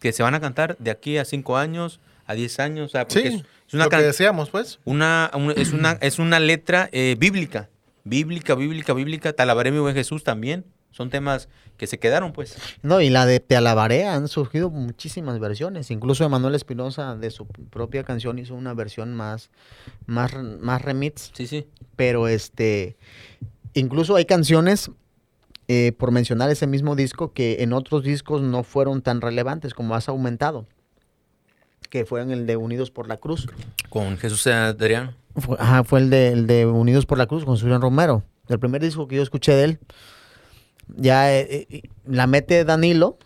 [0.00, 2.86] que se van a cantar de aquí a cinco años, a 10 años.
[2.86, 3.34] O sea, Sí, es,
[3.68, 4.78] es una lo que decíamos, pues.
[4.84, 7.70] una, un- es, una, es una letra eh, bíblica.
[8.04, 9.32] Bíblica, bíblica, bíblica.
[9.32, 10.64] Te alabaré, mi buen Jesús, también.
[10.90, 12.56] Son temas que se quedaron, pues.
[12.82, 15.90] No, y la de Te alabaré han surgido muchísimas versiones.
[15.90, 19.50] Incluso Emanuel Espinosa de su propia canción hizo una versión más,
[20.06, 21.30] más, más remix.
[21.34, 21.66] Sí, sí.
[21.94, 22.96] Pero este,
[23.74, 24.90] incluso hay canciones,
[25.68, 29.94] eh, por mencionar ese mismo disco, que en otros discos no fueron tan relevantes como
[29.94, 30.66] Has Aumentado.
[31.90, 33.48] Que fue en el de Unidos por la Cruz.
[33.88, 35.14] Con Jesús Adrián.
[35.36, 38.22] Fue, ajá, fue el de, el de Unidos por la Cruz con Julián Romero.
[38.48, 39.78] El primer disco que yo escuché de él.
[40.96, 43.18] Ya eh, eh, la mete Danilo.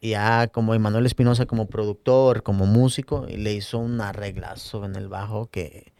[0.00, 3.26] Y ya como Emanuel Espinosa como productor, como músico.
[3.28, 5.91] Y le hizo un arreglazo en el bajo que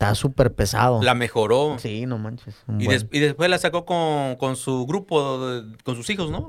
[0.00, 1.02] está súper pesado.
[1.02, 1.76] La mejoró.
[1.78, 2.54] Sí, no manches.
[2.78, 6.46] Y, des- y después la sacó con, con su grupo, de- con sus hijos, ¿no?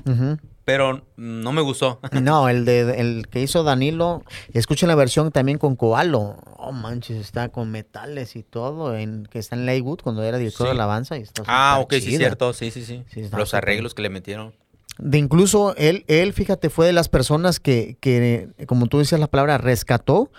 [0.63, 1.99] Pero no me gustó.
[2.21, 4.23] No, el de el que hizo Danilo,
[4.53, 6.37] escuchen la versión también con Koalo.
[6.57, 10.67] Oh manches, está con metales y todo, en que está en Leywood cuando era director
[10.67, 10.69] Sí.
[10.69, 12.53] de alabanza y está ah, ok, sí, cierto.
[12.53, 13.03] Sí, sí, sí.
[13.11, 14.53] Sí, Los arreglos que le metieron.
[14.97, 19.27] De incluso él, él, fíjate, fue de las personas que, que, como tú decías la
[19.27, 20.29] palabra, rescató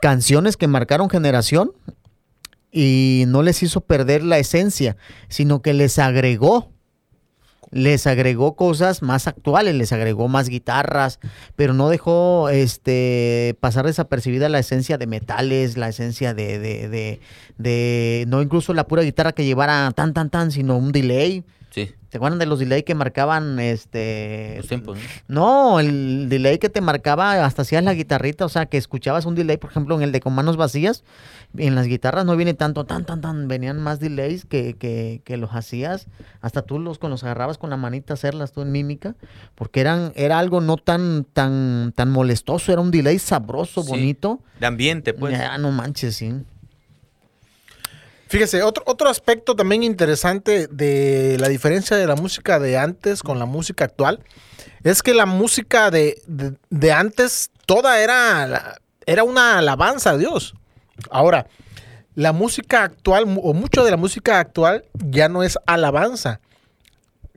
[0.00, 1.72] canciones que marcaron generación
[2.72, 4.96] y no les hizo perder la esencia,
[5.28, 6.70] sino que les agregó,
[7.70, 11.18] les agregó cosas más actuales, les agregó más guitarras,
[11.54, 17.20] pero no dejó este pasar desapercibida la esencia de metales, la esencia de, de, de,
[17.58, 21.44] de- no incluso la pura guitarra que llevara tan tan tan, sino un delay.
[21.86, 24.98] Sí, ¿Se acuerdan de los delay que marcaban este los tiempos.
[25.28, 25.74] ¿no?
[25.74, 29.34] no, el delay que te marcaba hasta hacías la guitarrita, o sea, que escuchabas un
[29.34, 31.04] delay, por ejemplo, en el de con manos vacías,
[31.56, 35.36] en las guitarras no viene tanto, tan, tan, tan, venían más delays que, que, que
[35.36, 36.06] los hacías,
[36.40, 39.14] hasta tú los, con los agarrabas con la manita a hacerlas tú en mímica,
[39.54, 44.40] porque eran, era algo no tan, tan, tan molestoso, era un delay sabroso, Sí, bonito.
[44.58, 45.38] De ambiente, pues.
[45.38, 46.32] Ya, no manches, sí.
[48.28, 53.38] Fíjese, otro, otro aspecto también interesante de la diferencia de la música de antes con
[53.38, 54.20] la música actual
[54.84, 58.76] es que la música de, de- antes toda era,
[59.06, 60.54] era una alabanza a Dios.
[61.10, 61.46] Ahora,
[62.14, 66.40] la música actual o mucho de la música actual ya no es alabanza.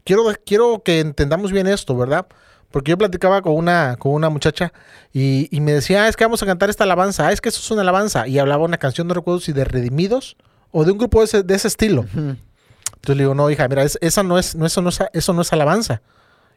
[0.04, 2.26] Quiero, quiero que entendamos bien esto, ¿verdad?
[2.70, 4.74] Porque yo platicaba con una, con una muchacha
[5.14, 7.50] y, y me decía, "Ah, es que vamos a cantar esta alabanza, ah, es que
[7.50, 8.28] eso es una alabanza.
[8.28, 10.36] Y hablaba una canción, no recuerdo si de Redimidos
[10.72, 12.05] o de un grupo de ese, de ese estilo.
[12.13, 15.34] Entonces le digo, no, hija, mira, es- esa no es, no, eso, no es, eso
[15.34, 16.01] no es alabanza.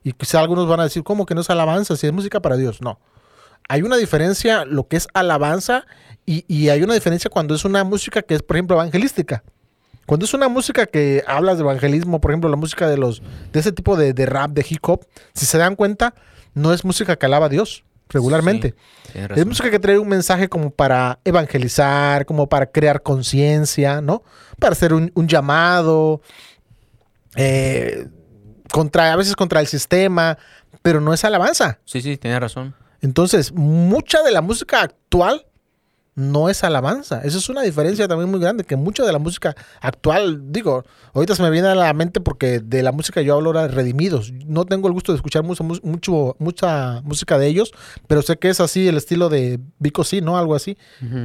[0.03, 1.97] Y quizá algunos van a decir, ¿cómo que no es alabanza?
[1.97, 2.81] Si es música para Dios.
[2.83, 3.01] No.
[3.69, 5.87] Hay una diferencia lo que es alabanza
[6.27, 9.43] y, y hay una diferencia cuando es una música que es, por ejemplo, evangelística.
[10.05, 13.23] Cuando es una música que hablas de evangelismo, por ejemplo, la música de los
[13.55, 16.15] de ese tipo de, de rap, de hip hop, si se dan cuenta,
[16.53, 17.85] no es música que alaba a Dios
[18.15, 18.75] regularmente.
[19.13, 24.23] Sí, Es música que trae un mensaje como para evangelizar, como para crear conciencia, ¿no?
[24.59, 26.23] Para hacer un, un llamado,
[27.37, 28.09] eh,
[28.73, 30.39] contra, a veces contra el sistema,
[30.83, 31.79] pero no es alabanza.
[31.85, 32.75] Sí, sí, tienes razón.
[33.01, 35.47] Entonces, mucha de la música actual
[36.15, 37.21] no es alabanza.
[37.25, 41.35] Esa es una diferencia también muy grande, que mucha de la música actual, digo, ahorita
[41.35, 44.33] se me viene a la mente porque de la música yo hablo ahora de Redimidos.
[44.47, 47.73] No tengo el gusto de escuchar mucho, mucho, mucha música de ellos,
[48.07, 50.39] pero sé que es así el estilo de Vico sí, ¿no?
[50.39, 50.77] Algo así,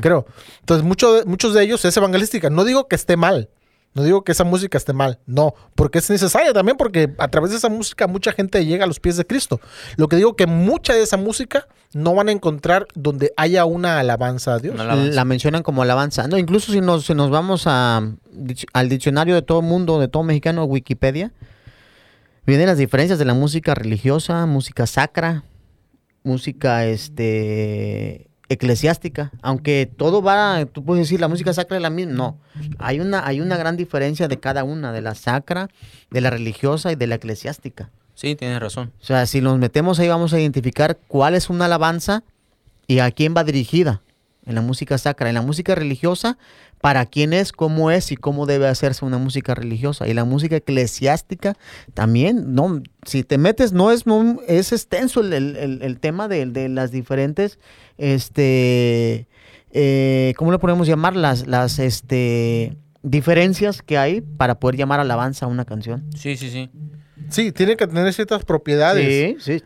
[0.02, 0.26] creo.
[0.62, 2.50] Entonces, mucho muchos de ellos es evangelística.
[2.50, 3.50] No digo que esté mal.
[3.96, 7.52] No digo que esa música esté mal, no, porque es necesaria también, porque a través
[7.52, 9.60] de esa música mucha gente llega a los pies de Cristo.
[9.98, 14.00] Lo que digo que mucha de esa música no van a encontrar donde haya una
[14.00, 14.80] alabanza a Dios.
[14.80, 15.16] Alabanza.
[15.16, 16.28] La mencionan como alabanza.
[16.28, 18.04] No, incluso si nos, si nos vamos a,
[18.74, 21.34] al diccionario de todo mundo, de todo mexicano, Wikipedia,
[22.46, 25.44] vienen las diferencias de la música religiosa, música sacra,
[26.24, 32.14] música este eclesiástica, aunque todo va, tú puedes decir la música sacra es la misma,
[32.14, 32.38] no,
[32.80, 35.70] hay una, hay una gran diferencia de cada una, de la sacra,
[36.10, 37.90] de la religiosa y de la eclesiástica.
[38.16, 38.92] Sí, tienes razón.
[39.02, 42.24] O sea, si nos metemos ahí vamos a identificar cuál es una alabanza
[42.86, 44.02] y a quién va dirigida
[44.46, 45.30] en la música sacra.
[45.30, 46.38] En la música religiosa,
[46.82, 50.08] para quién es, cómo es y cómo debe hacerse una música religiosa.
[50.08, 51.56] Y la música eclesiástica
[51.94, 56.70] también, no, si te metes, no es, no, es extenso el, el- tema de, de
[56.70, 57.60] las diferentes,
[57.98, 59.28] este,
[59.72, 61.16] eh, ¿cómo le podemos llamar?
[61.16, 66.06] Las, las, este, diferencias que hay para poder llamar alabanza a una canción.
[66.16, 66.70] Sí, sí, sí.
[67.30, 69.36] Sí, tiene que tener ciertas propiedades.
[69.42, 69.64] Sí, sí.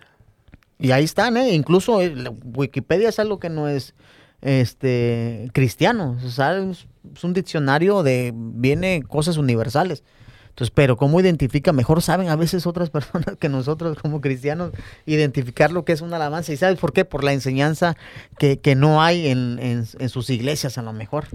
[0.80, 1.54] Y ahí están, ¿eh?
[1.54, 2.14] Incluso eh,
[2.56, 3.94] Wikipedia es algo que no es
[4.42, 6.18] este cristiano.
[6.26, 10.04] O sea, es, es un diccionario de viene cosas universales.
[10.50, 14.72] Entonces, pero cómo identifica, mejor saben a veces otras personas que nosotros como cristianos
[15.08, 16.54] identificar lo que es una alabanza.
[16.54, 17.06] ¿Y sabes por qué?
[17.06, 17.98] Por la enseñanza
[18.38, 21.26] que, que no hay en, en- en sus iglesias a lo mejor.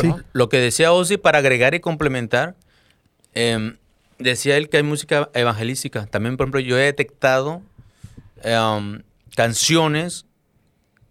[0.00, 0.12] Sí.
[0.32, 2.56] Lo que decía Ozzy, para agregar y complementar,
[3.32, 3.76] em,
[4.18, 6.06] decía él que hay música evangelística.
[6.06, 7.62] También, por ejemplo, yo he detectado
[8.42, 9.02] em,
[9.36, 10.26] canciones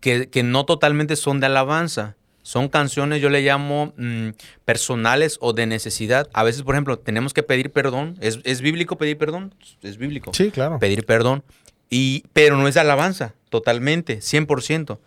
[0.01, 2.17] que, que no totalmente son de alabanza.
[2.43, 4.29] Son canciones, yo le llamo mm,
[4.65, 6.29] personales o de necesidad.
[6.33, 8.17] A veces, por ejemplo, tenemos que pedir perdón.
[8.21, 9.55] ¿Es, es bíblico pedir perdón?
[9.81, 10.77] Es bíblico Sí, claro.
[10.77, 11.43] pedir perdón.
[11.89, 14.99] Y, pero no es de alabanza, totalmente, 100%.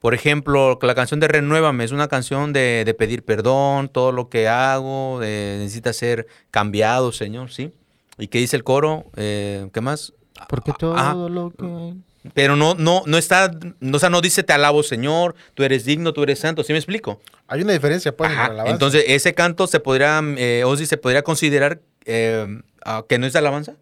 [0.00, 4.28] Por ejemplo, la canción de Renuévame es una canción de, de pedir perdón, todo lo
[4.28, 7.72] que hago eh, necesita ser cambiado, Señor, ¿sí?
[8.16, 9.06] ¿Y qué dice el coro?
[9.16, 10.12] Eh, ¿Qué más?
[10.48, 11.14] Porque todo Ajá.
[11.14, 11.94] lo que...
[12.34, 13.50] Pero no, no, no está,
[13.80, 16.72] no, o sea, no dice te alabo, Señor, tú eres digno, tú eres santo, ¿sí
[16.72, 17.20] me explico?
[17.46, 18.64] Hay una diferencia, pues, Ajá.
[18.66, 22.60] Entonces, ese canto se podría, eh, Ozzy, se podría considerar eh,
[23.08, 23.74] que no es de alabanza,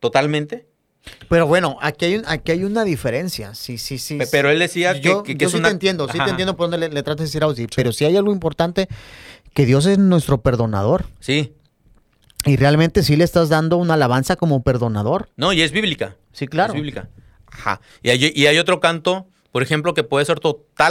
[0.00, 0.66] totalmente.
[1.28, 3.54] Pero bueno, aquí hay, un- aquí hay una diferencia.
[3.54, 4.18] Sí, sí, sí.
[4.18, 5.68] Pe- Pero él decía que, yo, que- que yo es sí una...
[5.68, 6.24] te entiendo, sí Ajá.
[6.26, 8.32] te entiendo por dónde le, le tratas de decir a Ozzy, pero sí hay algo
[8.32, 8.88] importante,
[9.54, 11.06] que Dios es nuestro perdonador.
[11.20, 11.54] Sí,
[12.44, 15.30] Y realmente sí le estás dando una alabanza como perdonador.
[15.36, 16.16] no, y es bíblica.
[16.32, 16.72] Sí, claro.
[16.72, 17.08] Es bíblica.
[17.50, 17.80] Ajá.
[18.02, 20.40] Y hay, y hay otro canto, por ejemplo, que puede ser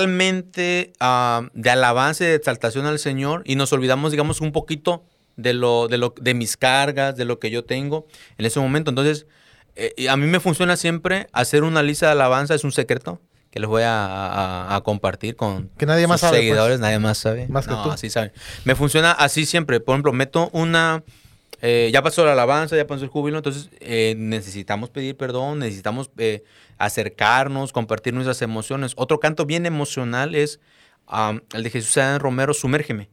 [0.08, 5.04] totalmente ah, de alabanza y de exaltación al Señor y nos olvidamos, digamos, un poquito
[5.36, 8.90] de lo, de lo, de mis cargas, de lo que yo tengo en ese momento.
[8.90, 9.28] Entonces,
[9.76, 13.60] eh, a mí me funciona siempre hacer una lista de alabanza, es un secreto que
[13.60, 16.48] les voy a, a- a compartir con Que nadie más sus sabe, pues.
[16.50, 17.48] seguidores, nadie más sabe.
[17.48, 17.92] Más que No, tú.
[17.92, 18.32] así saben.
[18.66, 19.80] Me funciona así siempre.
[19.80, 21.04] Por ejemplo, meto una,
[21.62, 26.12] eh, ya pasó la alabanza, ya pasó el júbilo, entonces eh, necesitamos pedir perdón, necesitamos
[26.18, 26.44] eh,
[26.78, 28.94] acercarnos, compartir nuestras emociones.
[28.96, 30.60] Otro canto bien emocional es
[31.54, 33.10] el de Jesús Adán Romero, Sumérgeme.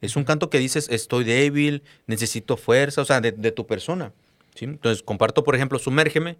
[0.00, 4.12] Es un canto que dices, estoy débil, necesito fuerza, o sea, de, de tu persona.
[4.54, 4.64] ¿sí?
[4.64, 6.38] Entonces comparto, por ejemplo, Sumérgeme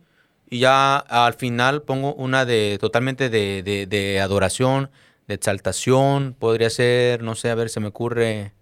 [0.49, 4.91] y ya al final pongo una de totalmente de, de- de adoración,
[5.29, 6.35] de exaltación.
[6.39, 8.53] Podría ser, no sé, a ver, se me ocurre,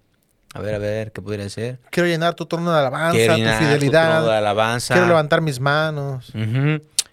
[0.53, 1.79] a ver, a ver, ¿qué podría ser?
[1.91, 4.09] Quiero llenar tu trono de alabanza, Quiero tu llenar tu fidelidad.
[4.17, 4.93] trono de alabanza.
[4.95, 6.31] Quiero levantar mis manos.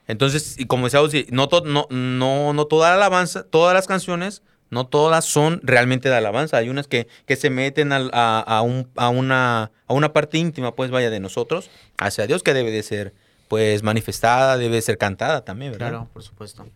[0.09, 4.43] Entonces, y como decía no, to- no, no, no toda la alabanza, todas las canciones,
[4.71, 6.57] no todas son realmente de alabanza.
[6.59, 10.75] Hay unas que, que se meten a, a un- a una, a una parte íntima,
[10.75, 13.15] pues vaya, de nosotros, hacia Dios, que debe de ser
[13.49, 15.91] pues manifestada, debe ser cantada también, ¿verdad?
[15.91, 16.67] Claro, por supuesto.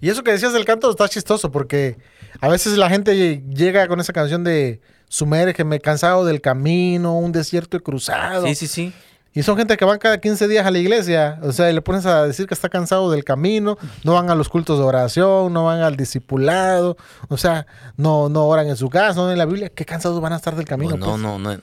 [0.00, 1.96] Y eso que decías del canto está chistoso porque
[2.40, 4.80] a veces la gente llega con esa canción de
[5.10, 8.46] sumérgeme, cansado del camino, un desierto cruzado.
[8.46, 8.92] Sí, sí, sí.
[9.32, 11.38] Y son gente que van cada 15 días a la iglesia.
[11.42, 14.34] O sea, y le pones a decir que está cansado del camino, no van a
[14.34, 16.96] los cultos de oración, no van al discipulado,
[17.28, 19.68] o sea, no, no oran en su casa, no en la Biblia.
[19.68, 20.90] ¿Qué cansados van a estar del camino?
[20.90, 21.20] Pues no, pues?
[21.20, 21.60] no, no.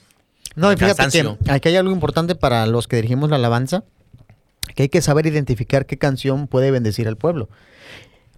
[0.56, 1.38] No, y fíjate Cansancio.
[1.44, 3.84] que aquí hay algo importante para los que dirigimos la alabanza,
[4.76, 7.48] que hay que saber identificar qué canción puede bendecir al pueblo.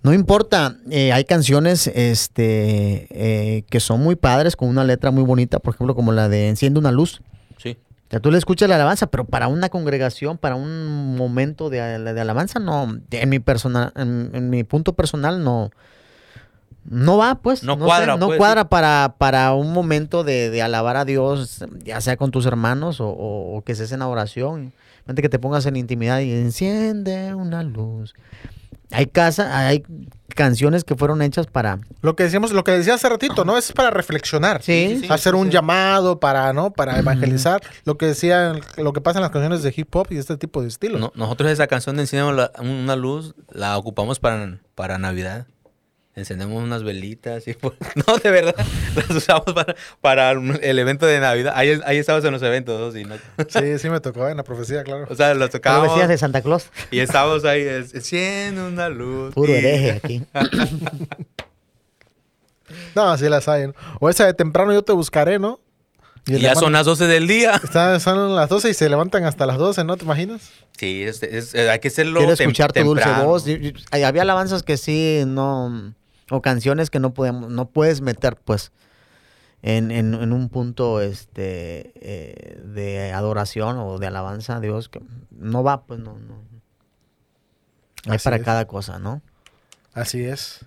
[0.01, 5.23] No importa, eh, hay canciones este, eh, que son muy padres, con una letra muy
[5.23, 7.21] bonita, por ejemplo, como la de Enciende una luz.
[7.57, 7.77] Sí.
[8.07, 11.79] O sea, tú le escuchas la alabanza, pero para una congregación, para un momento de,
[11.99, 15.69] de alabanza, no, en mi personal, en, en mi punto personal, no,
[16.85, 17.61] no va, pues.
[17.63, 21.63] No sé, cuadra, no pues, cuadra para, para un momento de, de alabar a Dios,
[21.83, 24.71] ya sea con tus hermanos o, o- o que estés en la oración.
[25.05, 28.13] Mente que te pongas en intimidad y enciende una luz.
[28.91, 29.83] Hay casa, hay
[30.35, 31.79] canciones que fueron hechas para.
[32.01, 33.57] Lo que decíamos, lo que decía hace ratito, ¿no?
[33.57, 34.61] Es para reflexionar.
[34.63, 35.13] Sí, sí, sí.
[35.13, 36.71] hacer un llamado para, ¿no?
[36.71, 37.61] Para evangelizar.
[37.85, 40.61] Lo que decían, lo que pasa en las canciones de hip hop y este tipo
[40.61, 40.99] de estilos.
[41.01, 45.45] No- nosotros esa canción de Encendemos la- una luz la ocupamos para, para Navidad.
[46.15, 47.75] Encendemos unas velitas y pues,
[48.07, 48.55] no, de verdad,
[48.95, 51.53] las usamos para, para el evento de Navidad.
[51.55, 53.15] Ahí, ahí estábamos en los eventos, ¿no?
[53.47, 55.05] Sí, sí me tocó en la profecía, claro.
[55.09, 56.69] o sea, los Como tocábamos decías de Santa Claus.
[56.91, 59.33] y estábamos ahí, enciende una luz.
[59.33, 60.23] Puro y- hereje aquí.
[62.95, 63.73] No, así las hay, ¿no?
[63.99, 65.59] O esa de temprano yo te buscaré, ¿no?
[66.27, 67.59] Y ya son las 12 del día.
[67.63, 69.97] Están, son las 12 y se levantan hasta las 12, ¿no?
[69.97, 70.51] ¿Te imaginas?
[70.77, 73.27] Sí, es- es- hay que hacerlo Quiero tem- escuchar tu dulce temprano.
[73.27, 73.47] voz.
[73.47, 75.95] Y- y- ay, Había alabanzas que sí, no.
[76.29, 78.71] O canciones que no podemos, no puedes meter, pues,
[79.61, 84.89] en, en- en un punto este eh, de adoración o de alabanza a Dios.
[84.89, 85.01] Que
[85.31, 86.17] no va, pues, no.
[86.19, 86.41] no.
[88.05, 88.43] Hay Así para es.
[88.43, 89.21] cada cosa, ¿no?
[89.93, 90.65] Así es.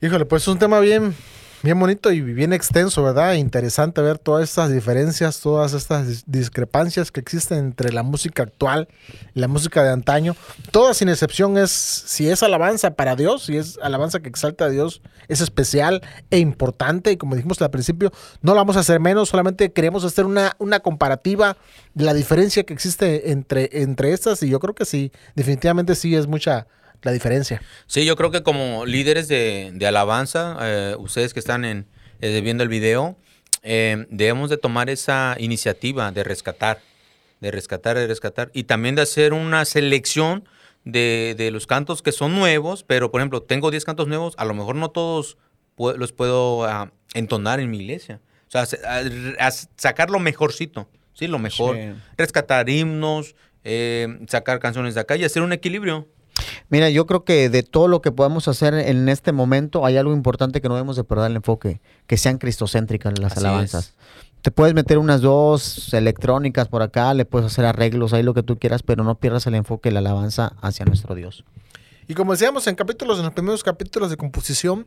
[0.00, 1.14] Híjole, pues es un tema bien,
[1.62, 3.34] bien bonito y bien extenso, ¿verdad?
[3.34, 8.88] Interesante ver todas estas diferencias, todas estas dis- discrepancias que existen entre la música actual
[9.34, 10.36] y la música de antaño.
[10.70, 14.68] Todas sin excepción es, si es alabanza para Dios, si es alabanza que exalta a
[14.68, 17.12] Dios, es especial e importante.
[17.12, 20.54] Y como dijimos al principio, no la vamos a hacer menos, solamente queremos hacer una,
[20.58, 21.56] una comparativa
[21.94, 24.42] de la diferencia que existe entre, entre estas.
[24.42, 26.66] Y yo creo que sí, definitivamente sí es mucha
[27.02, 27.62] la diferencia.
[27.86, 31.86] Sí, yo creo que como líderes de, de alabanza, eh, ustedes que están en,
[32.20, 33.16] eh, viendo el video,
[33.62, 36.80] eh, debemos de tomar esa iniciativa de rescatar,
[37.40, 40.48] de rescatar, de rescatar, y también de hacer una selección
[40.84, 44.44] de, de los cantos que son nuevos, pero por ejemplo, tengo 10 cantos nuevos, a
[44.44, 45.36] lo mejor no todos
[45.76, 48.20] pu- los puedo ah, entonar en mi iglesia.
[48.46, 49.02] O sea, se- a-
[49.46, 51.26] a- sacar lo mejorcito, ¿sí?
[51.26, 51.76] Lo mejor.
[51.76, 51.92] Sí.
[52.16, 53.34] Rescatar himnos,
[54.28, 56.08] sacar canciones de acá y hacer un equilibrio.
[56.68, 60.12] Mira, yo creo que de todo lo que podemos hacer en este momento, hay algo
[60.12, 63.94] importante que no debemos de perder el enfoque, que sean cristocéntricas las Así alabanzas.
[64.42, 68.42] Te puedes meter unas dos electrónicas por acá, le puedes hacer arreglos ahí lo que
[68.42, 71.44] tú quieras, pero no pierdas el enfoque de la alabanza hacia nuestro Dios.
[72.06, 74.86] Y como decíamos en capítulos, en los primeros capítulos de composición,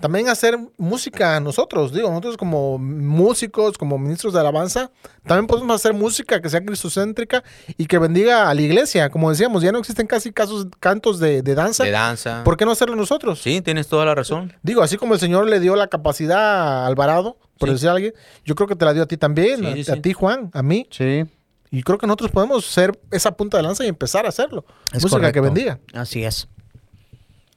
[0.00, 4.90] también hacer música nosotros, digo, nosotros como músicos, como ministros de alabanza,
[5.26, 7.42] también podemos hacer música que sea cristocéntrica
[7.78, 9.08] y que bendiga a la iglesia.
[9.10, 11.84] Como decíamos, ya no existen casi casos, cantos de, de danza.
[11.84, 12.44] De danza.
[12.44, 13.40] ¿Por qué no hacerlo nosotros?
[13.40, 14.52] Sí, tienes toda la razón.
[14.62, 16.38] Digo, así como el Señor le dio la capacidad
[16.82, 17.72] a Alvarado, por Sí.
[17.74, 18.12] decir a alguien,
[18.44, 20.50] yo creo que te la dio a ti también, Sí, a, sí, a ti, Juan,
[20.52, 20.86] a mí.
[20.90, 21.24] Sí,
[21.70, 24.64] Y creo que nosotros podemos ser esa punta de lanza y empezar a hacerlo.
[24.92, 25.78] es música que bendiga.
[25.94, 26.48] Así es.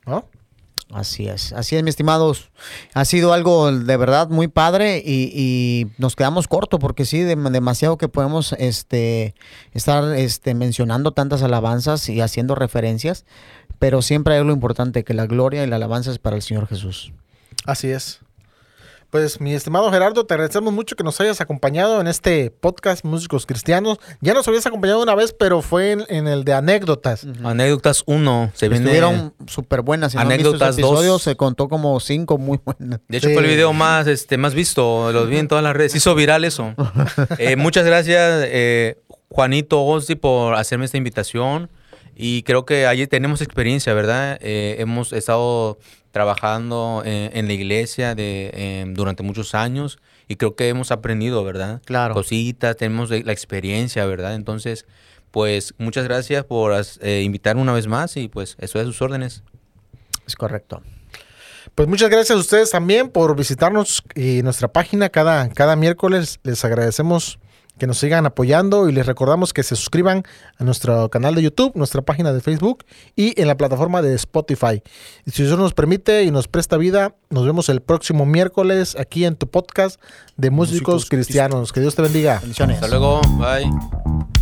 [0.05, 0.25] ¿no?
[0.91, 2.49] Así es, así es, mis estimados.
[2.95, 7.35] Ha sido algo de verdad muy padre y, y nos quedamos corto porque sí, de-
[7.35, 9.35] demasiado que podemos este,
[9.73, 13.25] estar este, mencionando tantas alabanzas y haciendo referencias,
[13.77, 16.65] pero siempre hay algo importante, que la gloria y la alabanza es para el Señor
[16.67, 17.13] Jesús.
[17.65, 18.21] Así es.
[19.09, 23.47] Pues mi estimado Gerardo, te agradecemos mucho que nos hayas acompañado en este podcast Músicos
[23.47, 23.97] Cristianos.
[24.21, 27.25] Ya nos habías acompañado una vez, pero fue en, en el de anécdotas.
[27.43, 28.51] Anécdotas 1.
[28.53, 28.67] Se.
[28.67, 30.11] Estuvieron súper buenas.
[30.11, 30.91] Si no Anécdotas dos.
[30.91, 32.99] episodio, se contó como cinco muy buenas.
[33.07, 33.33] De hecho, Sí.
[33.33, 35.11] fue el video más, este, más visto.
[35.11, 35.91] Lo vi en todas las redes.
[35.93, 36.75] Se hizo viral eso.
[37.39, 38.99] Eh, muchas gracias, eh,
[39.29, 41.71] Juanito Ozzi, por hacerme esta invitación.
[42.15, 44.37] Y creo que allí tenemos experiencia, ¿verdad?
[44.41, 45.79] Eh, hemos estado
[46.11, 51.43] trabajando en, en la iglesia de, eh, durante muchos años y creo que hemos aprendido,
[51.43, 51.81] ¿verdad?
[51.85, 52.13] Claro.
[52.13, 54.35] Cositas, tenemos la experiencia, ¿verdad?
[54.35, 54.85] Entonces,
[55.31, 59.43] pues muchas gracias por eh, invitarme una vez más y pues eso es sus órdenes.
[60.27, 60.81] Es correcto.
[61.75, 66.39] Pues muchas gracias a ustedes también por visitarnos y nuestra página cada, cada miércoles.
[66.43, 67.39] Les agradecemos
[67.79, 70.23] que nos sigan apoyando y les recordamos que se suscriban
[70.57, 74.83] a nuestro canal de YouTube, nuestra página de Facebook y en la plataforma de Spotify.
[75.25, 79.25] Y si Dios nos permite y nos presta vida, nos vemos el próximo miércoles aquí
[79.25, 79.99] en tu podcast
[80.37, 81.73] de Músicos, Músicos Cristianos.
[81.73, 82.39] Que Dios te bendiga.
[82.39, 82.75] Bendiciones.
[82.75, 83.21] Hasta luego.
[83.37, 84.38] Bye.